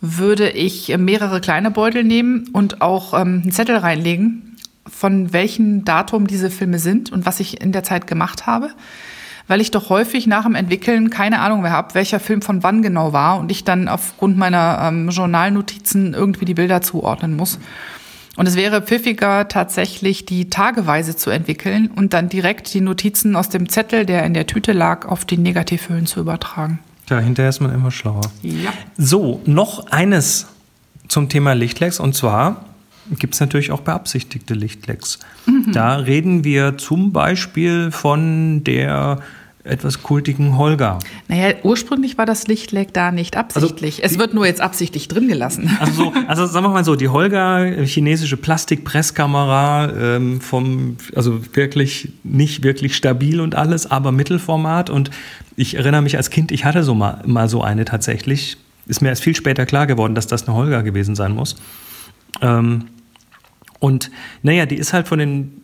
würde 0.02 0.50
ich 0.50 0.96
mehrere 0.98 1.42
kleine 1.42 1.72
Beutel 1.72 2.04
nehmen 2.04 2.50
und 2.54 2.82
auch 2.82 3.14
ähm, 3.14 3.42
einen 3.44 3.52
Zettel 3.52 3.78
reinlegen, 3.78 4.49
von 4.90 5.34
welchem 5.34 5.86
Datum 5.86 6.28
diese 6.28 6.50
Filme 6.50 6.80
sind 6.80 7.12
und 7.12 7.26
was 7.26 7.40
ich 7.40 7.62
in 7.62 7.72
der 7.72 7.84
Zeit 7.84 8.08
gemacht 8.08 8.48
habe, 8.48 8.72
weil 9.48 9.62
ich 9.62 9.72
doch 9.72 9.90
häufig 9.90 10.28
nach 10.28 10.44
dem 10.44 10.56
Entwickeln 10.56 11.10
keine 11.10 11.40
Ahnung 11.40 11.62
mehr 11.62 11.72
habe, 11.72 11.96
welcher 11.96 12.20
Film 12.20 12.42
von 12.42 12.64
wann 12.64 12.82
genau 12.82 13.14
war 13.14 13.40
und 13.40 13.52
ich 13.52 13.64
dann 13.64 13.88
aufgrund 13.88 14.38
meiner 14.38 14.80
ähm, 14.84 15.10
Journalnotizen 15.10 16.14
irgendwie 16.14 16.46
die 16.46 16.54
Bilder 16.54 16.82
zuordnen 16.82 17.36
muss. 17.36 17.60
Und 18.36 18.48
es 18.48 18.56
wäre 18.56 18.82
pfiffiger, 18.82 19.50
tatsächlich 19.50 20.26
die 20.26 20.50
tageweise 20.50 21.16
zu 21.16 21.30
entwickeln 21.30 21.90
und 21.94 22.14
dann 22.14 22.30
direkt 22.30 22.74
die 22.74 22.80
Notizen 22.80 23.36
aus 23.36 23.50
dem 23.50 23.68
Zettel, 23.68 24.06
der 24.06 24.24
in 24.24 24.34
der 24.34 24.48
Tüte 24.48 24.72
lag, 24.72 25.06
auf 25.08 25.26
die 25.26 25.38
Negativhüllen 25.38 26.06
zu 26.06 26.22
übertragen. 26.22 26.80
Ja, 27.10 27.20
hinterher 27.20 27.50
ist 27.50 27.60
man 27.60 27.74
immer 27.74 27.92
schlauer. 27.92 28.22
Ja. 28.42 28.72
So, 28.98 29.42
noch 29.46 29.88
eines 29.88 30.46
zum 31.08 31.28
Thema 31.28 31.54
Lichtlex 31.54 32.00
und 32.00 32.16
zwar 32.16 32.66
gibt 33.18 33.34
es 33.34 33.40
natürlich 33.40 33.72
auch 33.72 33.82
beabsichtigte 33.82 34.54
Lichtlecks. 34.54 35.20
Mhm. 35.46 35.72
Da 35.72 35.96
reden 35.96 36.44
wir 36.44 36.78
zum 36.78 37.12
Beispiel 37.12 37.92
von 37.92 38.64
der 38.64 39.20
etwas 39.64 40.02
kultigen 40.04 40.58
Holger. 40.58 41.00
Naja, 41.28 41.54
ursprünglich 41.64 42.18
war 42.18 42.26
das 42.26 42.48
Lichtleck 42.48 42.94
da 42.94 43.12
nicht 43.12 43.36
absichtlich. 43.36 44.04
Also, 44.04 44.14
es 44.14 44.20
wird 44.20 44.34
nur 44.34 44.46
jetzt 44.46 44.62
absichtlich 44.62 45.08
drin 45.08 45.28
gelassen. 45.28 45.70
Also, 45.80 46.14
also 46.28 46.46
sagen 46.46 46.66
wir 46.66 46.70
mal 46.70 46.86
so, 46.86 46.96
die 46.96 47.10
Holger, 47.10 47.84
chinesische 47.84 48.38
Plastikpresskamera, 48.38 49.92
ähm, 49.92 50.42
vom, 50.42 50.98
also 51.16 51.42
wirklich 51.56 52.12
nicht 52.24 52.64
wirklich 52.64 52.96
stabil 52.96 53.42
und 53.42 53.56
alles, 53.56 53.90
aber 53.90 54.12
Mittelformat. 54.12 54.90
Und 54.90 55.12
ich 55.56 55.76
erinnere 55.76 56.02
mich 56.02 56.18
als 56.18 56.30
Kind, 56.30 56.52
ich 56.52 56.66
hatte 56.66 56.84
so 56.84 56.96
mal, 56.96 57.22
mal 57.26 57.50
so 57.50 57.62
eine 57.62 57.86
tatsächlich. 57.86 58.58
Ist 58.88 59.02
mir 59.02 59.10
erst 59.10 59.24
viel 59.24 59.36
später 59.36 59.66
klar 59.66 59.88
geworden, 59.88 60.16
dass 60.16 60.28
das 60.28 60.48
eine 60.48 60.56
Holger 60.58 60.84
gewesen 60.84 61.16
sein 61.16 61.34
muss. 61.34 61.56
Ähm, 62.42 62.86
und 63.80 64.12
naja, 64.44 64.66
die 64.66 64.76
ist 64.76 64.94
halt 64.94 65.08
von 65.08 65.20
den 65.20 65.62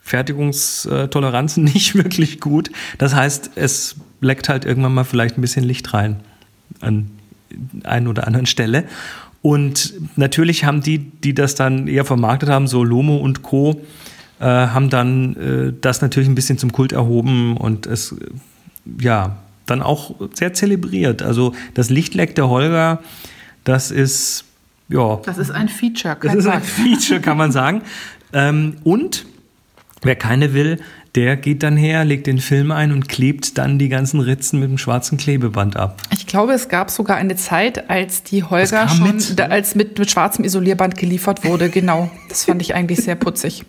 Fertigungstoleranzen 0.00 1.64
nicht 1.74 1.94
wirklich 1.94 2.40
gut. 2.40 2.70
Das 2.98 3.14
heißt, 3.14 3.52
es 3.56 3.96
leckt 4.20 4.48
halt 4.48 4.64
irgendwann 4.64 4.94
mal 4.94 5.04
vielleicht 5.04 5.36
ein 5.36 5.40
bisschen 5.40 5.64
Licht 5.64 5.92
rein 5.92 6.20
an 6.80 7.10
einer 7.84 8.10
oder 8.10 8.26
anderen 8.26 8.46
Stelle. 8.46 8.84
Und 9.42 9.94
natürlich 10.16 10.64
haben 10.64 10.80
die, 10.80 10.98
die 10.98 11.34
das 11.34 11.54
dann 11.54 11.86
eher 11.86 12.04
vermarktet 12.04 12.48
haben, 12.48 12.66
so 12.66 12.82
Lomo 12.82 13.16
und 13.16 13.42
Co., 13.42 13.80
äh, 14.38 14.44
haben 14.44 14.90
dann 14.90 15.36
äh, 15.36 15.72
das 15.80 16.02
natürlich 16.02 16.28
ein 16.28 16.34
bisschen 16.34 16.58
zum 16.58 16.72
Kult 16.72 16.92
erhoben 16.92 17.56
und 17.56 17.86
es, 17.86 18.14
ja, 19.00 19.36
dann 19.66 19.82
auch 19.82 20.14
sehr 20.34 20.52
zelebriert. 20.52 21.22
Also 21.22 21.54
das 21.74 21.90
Lichtleck 21.90 22.34
der 22.34 22.48
Holger, 22.48 23.00
das 23.64 23.90
ist 23.90 24.45
ja. 24.88 25.20
Das 25.24 25.38
ist 25.38 25.50
ein 25.50 25.68
Feature. 25.68 26.16
Das 26.20 26.34
ist 26.34 26.46
ein 26.46 26.62
Feature, 26.62 27.20
kann 27.20 27.36
man 27.36 27.52
sagen. 27.52 27.82
Ähm, 28.32 28.78
und 28.82 29.24
Wer 30.02 30.14
keine 30.14 30.52
will, 30.52 30.78
der 31.14 31.36
geht 31.36 31.62
dann 31.62 31.76
her, 31.76 32.04
legt 32.04 32.26
den 32.26 32.38
Film 32.38 32.70
ein 32.70 32.92
und 32.92 33.08
klebt 33.08 33.56
dann 33.56 33.78
die 33.78 33.88
ganzen 33.88 34.20
Ritzen 34.20 34.60
mit 34.60 34.68
dem 34.68 34.78
schwarzen 34.78 35.16
Klebeband 35.16 35.76
ab. 35.76 36.00
Ich 36.12 36.26
glaube, 36.26 36.52
es 36.52 36.68
gab 36.68 36.90
sogar 36.90 37.16
eine 37.16 37.34
Zeit, 37.34 37.88
als 37.88 38.22
die 38.22 38.44
Holger 38.44 38.88
schon 38.88 39.02
mit, 39.04 39.38
da, 39.38 39.46
als 39.46 39.74
mit, 39.74 39.98
mit 39.98 40.10
schwarzem 40.10 40.44
Isolierband 40.44 40.96
geliefert 40.96 41.44
wurde. 41.44 41.70
Genau. 41.70 42.10
Das 42.28 42.44
fand 42.44 42.60
ich 42.60 42.74
eigentlich 42.74 42.98
sehr 42.98 43.16
putzig. 43.16 43.64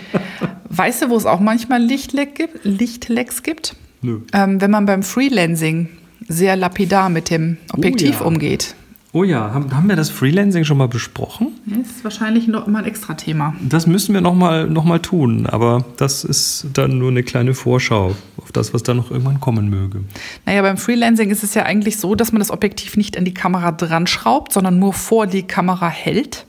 weißt 0.68 1.02
du, 1.02 1.10
wo 1.10 1.16
es 1.16 1.26
auch 1.26 1.40
manchmal 1.40 1.80
Lichtleck 1.80 2.34
gibt, 2.34 2.64
Lichtlecks 2.64 3.42
gibt? 3.42 3.76
Nö. 4.02 4.20
Ähm, 4.32 4.60
wenn 4.60 4.70
man 4.70 4.84
beim 4.84 5.04
Freelancing 5.04 5.88
sehr 6.28 6.56
lapidar 6.56 7.08
mit 7.08 7.30
dem 7.30 7.56
Objektiv 7.72 8.16
oh 8.20 8.24
ja. 8.24 8.26
umgeht. 8.26 8.74
Oh 9.14 9.24
ja, 9.24 9.52
haben, 9.52 9.76
haben 9.76 9.90
wir 9.90 9.96
das 9.96 10.08
Freelancing 10.08 10.64
schon 10.64 10.78
mal 10.78 10.88
besprochen? 10.88 11.48
Das 11.66 11.86
ist 11.86 12.04
wahrscheinlich 12.04 12.48
noch 12.48 12.66
mal 12.66 12.78
ein 12.78 12.84
extra 12.86 13.12
Thema. 13.12 13.54
Das 13.60 13.86
müssen 13.86 14.14
wir 14.14 14.22
noch 14.22 14.34
mal, 14.34 14.66
noch 14.66 14.84
mal 14.84 15.00
tun, 15.00 15.46
aber 15.46 15.84
das 15.98 16.24
ist 16.24 16.68
dann 16.72 16.96
nur 16.96 17.10
eine 17.10 17.22
kleine 17.22 17.52
Vorschau 17.52 18.16
auf 18.38 18.52
das, 18.52 18.72
was 18.72 18.82
da 18.82 18.94
noch 18.94 19.10
irgendwann 19.10 19.38
kommen 19.38 19.68
möge. 19.68 20.00
Naja, 20.46 20.62
beim 20.62 20.78
Freelancing 20.78 21.30
ist 21.30 21.44
es 21.44 21.52
ja 21.52 21.64
eigentlich 21.64 21.98
so, 21.98 22.14
dass 22.14 22.32
man 22.32 22.38
das 22.38 22.50
Objektiv 22.50 22.96
nicht 22.96 23.18
an 23.18 23.26
die 23.26 23.34
Kamera 23.34 23.72
dran 23.72 24.06
schraubt, 24.06 24.54
sondern 24.54 24.78
nur 24.78 24.94
vor 24.94 25.26
die 25.26 25.42
Kamera 25.42 25.90
hält. 25.90 26.46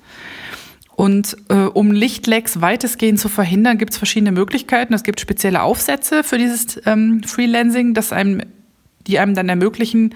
Und 0.95 1.36
äh, 1.49 1.56
um 1.56 1.91
Lichtlecks 1.91 2.62
weitestgehend 2.62 3.19
zu 3.19 3.28
verhindern, 3.28 3.78
gibt 3.78 3.91
es 3.91 3.97
verschiedene 3.97 4.32
Möglichkeiten. 4.32 4.93
Es 4.93 5.04
gibt 5.04 5.19
spezielle 5.19 5.63
Aufsätze 5.63 6.23
für 6.23 6.38
dieses 6.38 6.80
ähm, 6.86 7.23
Freelancing, 7.23 7.93
das 7.93 8.13
einem, 8.13 8.41
die 9.06 9.19
einem 9.19 9.36
dann 9.36 9.49
ermöglichen, 9.49 10.15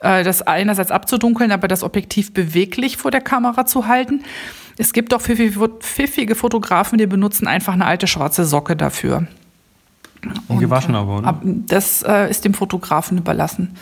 äh, 0.00 0.24
das 0.24 0.42
einerseits 0.42 0.90
abzudunkeln, 0.90 1.52
aber 1.52 1.68
das 1.68 1.82
Objektiv 1.82 2.32
beweglich 2.32 2.96
vor 2.96 3.10
der 3.10 3.20
Kamera 3.20 3.66
zu 3.66 3.86
halten. 3.86 4.22
Es 4.76 4.92
gibt 4.92 5.12
auch 5.12 5.20
pfiffige 5.20 6.34
Fotografen, 6.34 6.98
die 6.98 7.06
benutzen 7.06 7.48
einfach 7.48 7.72
eine 7.72 7.84
alte 7.84 8.06
schwarze 8.06 8.44
Socke 8.44 8.76
dafür. 8.76 9.26
Und 10.48 10.58
gewaschen 10.58 10.94
aber, 10.94 11.18
oder? 11.18 11.40
Das 11.42 12.02
äh, 12.02 12.30
ist 12.30 12.44
dem 12.44 12.54
Fotografen 12.54 13.18
überlassen. 13.18 13.76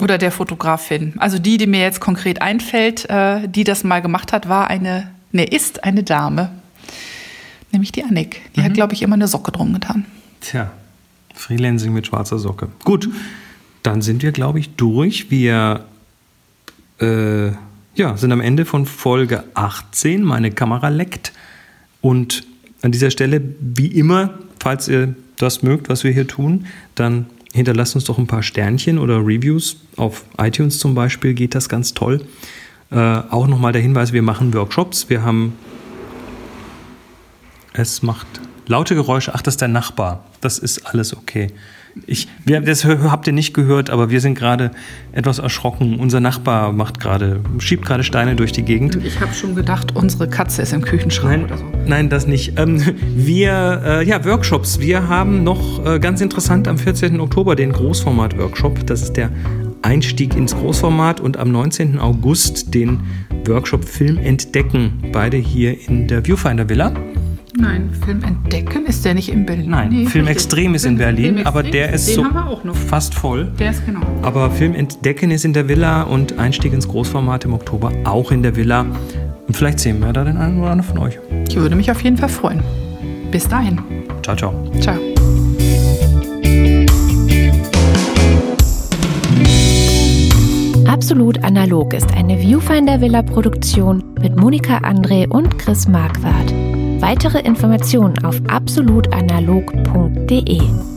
Oder 0.00 0.18
der 0.18 0.32
Fotografin. 0.32 1.14
Also 1.18 1.38
die, 1.38 1.56
die 1.56 1.66
mir 1.66 1.80
jetzt 1.80 2.00
konkret 2.00 2.42
einfällt, 2.42 3.08
äh, 3.08 3.48
die 3.48 3.64
das 3.64 3.84
mal 3.84 4.02
gemacht 4.02 4.32
hat, 4.32 4.48
war 4.48 4.68
eine, 4.68 5.10
ne, 5.30 5.44
ist 5.44 5.84
eine 5.84 6.02
Dame. 6.02 6.50
Nämlich 7.70 7.92
die 7.92 8.02
Annik. 8.02 8.40
Die 8.54 8.60
mhm. 8.60 8.64
hat, 8.64 8.74
glaube 8.74 8.94
ich, 8.94 9.02
immer 9.02 9.14
eine 9.14 9.28
Socke 9.28 9.52
drum 9.52 9.72
getan. 9.72 10.04
Tja, 10.40 10.70
Freelancing 11.34 11.92
mit 11.92 12.06
schwarzer 12.06 12.38
Socke. 12.38 12.68
Gut. 12.84 13.08
Dann 13.84 14.00
sind 14.00 14.22
wir, 14.22 14.32
glaube 14.32 14.58
ich, 14.58 14.70
durch. 14.76 15.30
Wir 15.30 15.84
äh, 17.00 17.48
ja, 17.94 18.16
sind 18.16 18.32
am 18.32 18.40
Ende 18.40 18.64
von 18.64 18.86
Folge 18.86 19.44
18. 19.52 20.24
Meine 20.24 20.50
Kamera 20.50 20.88
leckt. 20.88 21.32
Und 22.00 22.46
an 22.80 22.92
dieser 22.92 23.10
Stelle, 23.10 23.42
wie 23.60 23.88
immer, 23.88 24.38
falls 24.58 24.88
ihr 24.88 25.14
das 25.36 25.62
mögt, 25.62 25.90
was 25.90 26.02
wir 26.02 26.12
hier 26.12 26.26
tun, 26.26 26.66
dann 26.94 27.26
hinterlasst 27.52 27.94
uns 27.94 28.04
doch 28.04 28.16
ein 28.16 28.26
paar 28.26 28.42
Sternchen 28.42 28.98
oder 28.98 29.18
Reviews. 29.18 29.76
Auf 29.96 30.24
iTunes 30.38 30.78
zum 30.78 30.94
Beispiel 30.94 31.34
geht 31.34 31.54
das 31.54 31.68
ganz 31.68 31.92
toll. 31.92 32.24
Äh, 32.90 32.96
auch 32.96 33.46
nochmal 33.46 33.72
der 33.72 33.82
Hinweis, 33.82 34.14
wir 34.14 34.22
machen 34.22 34.54
Workshops. 34.54 35.10
Wir 35.10 35.22
haben. 35.22 35.52
Es 37.74 38.02
macht 38.02 38.26
laute 38.66 38.94
Geräusche. 38.94 39.34
Ach, 39.34 39.42
das 39.42 39.54
ist 39.54 39.60
der 39.60 39.68
Nachbar. 39.68 40.24
Das 40.40 40.58
ist 40.58 40.86
alles 40.86 41.14
okay. 41.14 41.48
Ich, 42.06 42.28
wir, 42.44 42.60
das 42.60 42.84
habt 42.84 43.26
ihr 43.26 43.32
nicht 43.32 43.54
gehört, 43.54 43.88
aber 43.88 44.10
wir 44.10 44.20
sind 44.20 44.34
gerade 44.34 44.72
etwas 45.12 45.38
erschrocken. 45.38 45.98
Unser 46.00 46.20
Nachbar 46.20 46.72
macht 46.72 46.98
gerade, 46.98 47.40
schiebt 47.58 47.86
gerade 47.86 48.02
Steine 48.02 48.34
durch 48.34 48.52
die 48.52 48.62
Gegend. 48.62 48.98
Ich 49.04 49.20
habe 49.20 49.32
schon 49.32 49.54
gedacht, 49.54 49.94
unsere 49.94 50.28
Katze 50.28 50.62
ist 50.62 50.72
im 50.72 50.82
Küchenschrank 50.82 51.42
nein, 51.42 51.44
oder 51.44 51.58
so. 51.58 51.64
Nein, 51.86 52.08
das 52.08 52.26
nicht. 52.26 52.58
Ähm, 52.58 52.82
wir, 53.14 53.82
äh, 53.84 54.06
ja, 54.06 54.24
Workshops. 54.24 54.80
Wir 54.80 55.08
haben 55.08 55.44
noch 55.44 55.84
äh, 55.86 56.00
ganz 56.00 56.20
interessant 56.20 56.66
am 56.66 56.78
14. 56.78 57.20
Oktober 57.20 57.54
den 57.54 57.72
Großformat-Workshop. 57.72 58.86
Das 58.86 59.02
ist 59.02 59.12
der 59.12 59.30
Einstieg 59.82 60.34
ins 60.34 60.54
Großformat 60.56 61.20
und 61.20 61.36
am 61.36 61.52
19. 61.52 61.98
August 61.98 62.74
den 62.74 63.00
Workshop 63.46 63.84
Film 63.84 64.18
entdecken. 64.18 65.10
Beide 65.12 65.36
hier 65.36 65.76
in 65.88 66.08
der 66.08 66.24
Viewfinder 66.24 66.68
Villa. 66.68 66.92
Nein, 67.56 67.90
Film 68.04 68.22
entdecken 68.24 68.86
ist 68.86 69.04
der 69.04 69.14
nicht 69.14 69.28
in 69.28 69.46
Berlin. 69.46 69.70
Nein, 69.70 69.88
nee, 69.90 70.06
Film 70.06 70.26
Extrem 70.26 70.74
ist 70.74 70.84
in 70.84 70.98
Berlin, 70.98 71.46
aber 71.46 71.62
der 71.62 71.92
ist 71.92 72.06
so 72.06 72.24
fast 72.88 73.14
voll. 73.14 73.52
Der 73.58 73.70
ist 73.70 73.86
genau. 73.86 74.00
Aber 74.22 74.50
Film 74.50 74.74
entdecken 74.74 75.30
ist 75.30 75.44
in 75.44 75.52
der 75.52 75.68
Villa 75.68 76.02
und 76.02 76.38
Einstieg 76.38 76.72
ins 76.72 76.88
Großformat 76.88 77.44
im 77.44 77.54
Oktober 77.54 77.92
auch 78.04 78.32
in 78.32 78.42
der 78.42 78.56
Villa. 78.56 78.80
Und 79.46 79.56
vielleicht 79.56 79.78
sehen 79.78 80.00
wir 80.00 80.12
da 80.12 80.24
den 80.24 80.36
einen 80.36 80.58
oder 80.58 80.72
anderen 80.72 80.96
von 80.96 81.06
euch. 81.06 81.18
Ich 81.48 81.56
würde 81.56 81.76
mich 81.76 81.90
auf 81.90 82.02
jeden 82.02 82.16
Fall 82.16 82.28
freuen. 82.28 82.60
Bis 83.30 83.48
dahin. 83.48 83.80
Ciao, 84.22 84.36
ciao. 84.36 84.52
Ciao. 84.80 84.96
Absolut 90.86 91.42
Analog 91.44 91.92
ist 91.92 92.12
eine 92.14 92.38
Viewfinder 92.38 93.00
Villa 93.00 93.22
Produktion 93.22 94.02
mit 94.20 94.36
Monika 94.36 94.78
André 94.78 95.28
und 95.28 95.58
Chris 95.58 95.86
Marquardt. 95.86 96.52
Weitere 97.04 97.40
Informationen 97.40 98.24
auf 98.24 98.40
absolutanalog.de. 98.48 100.93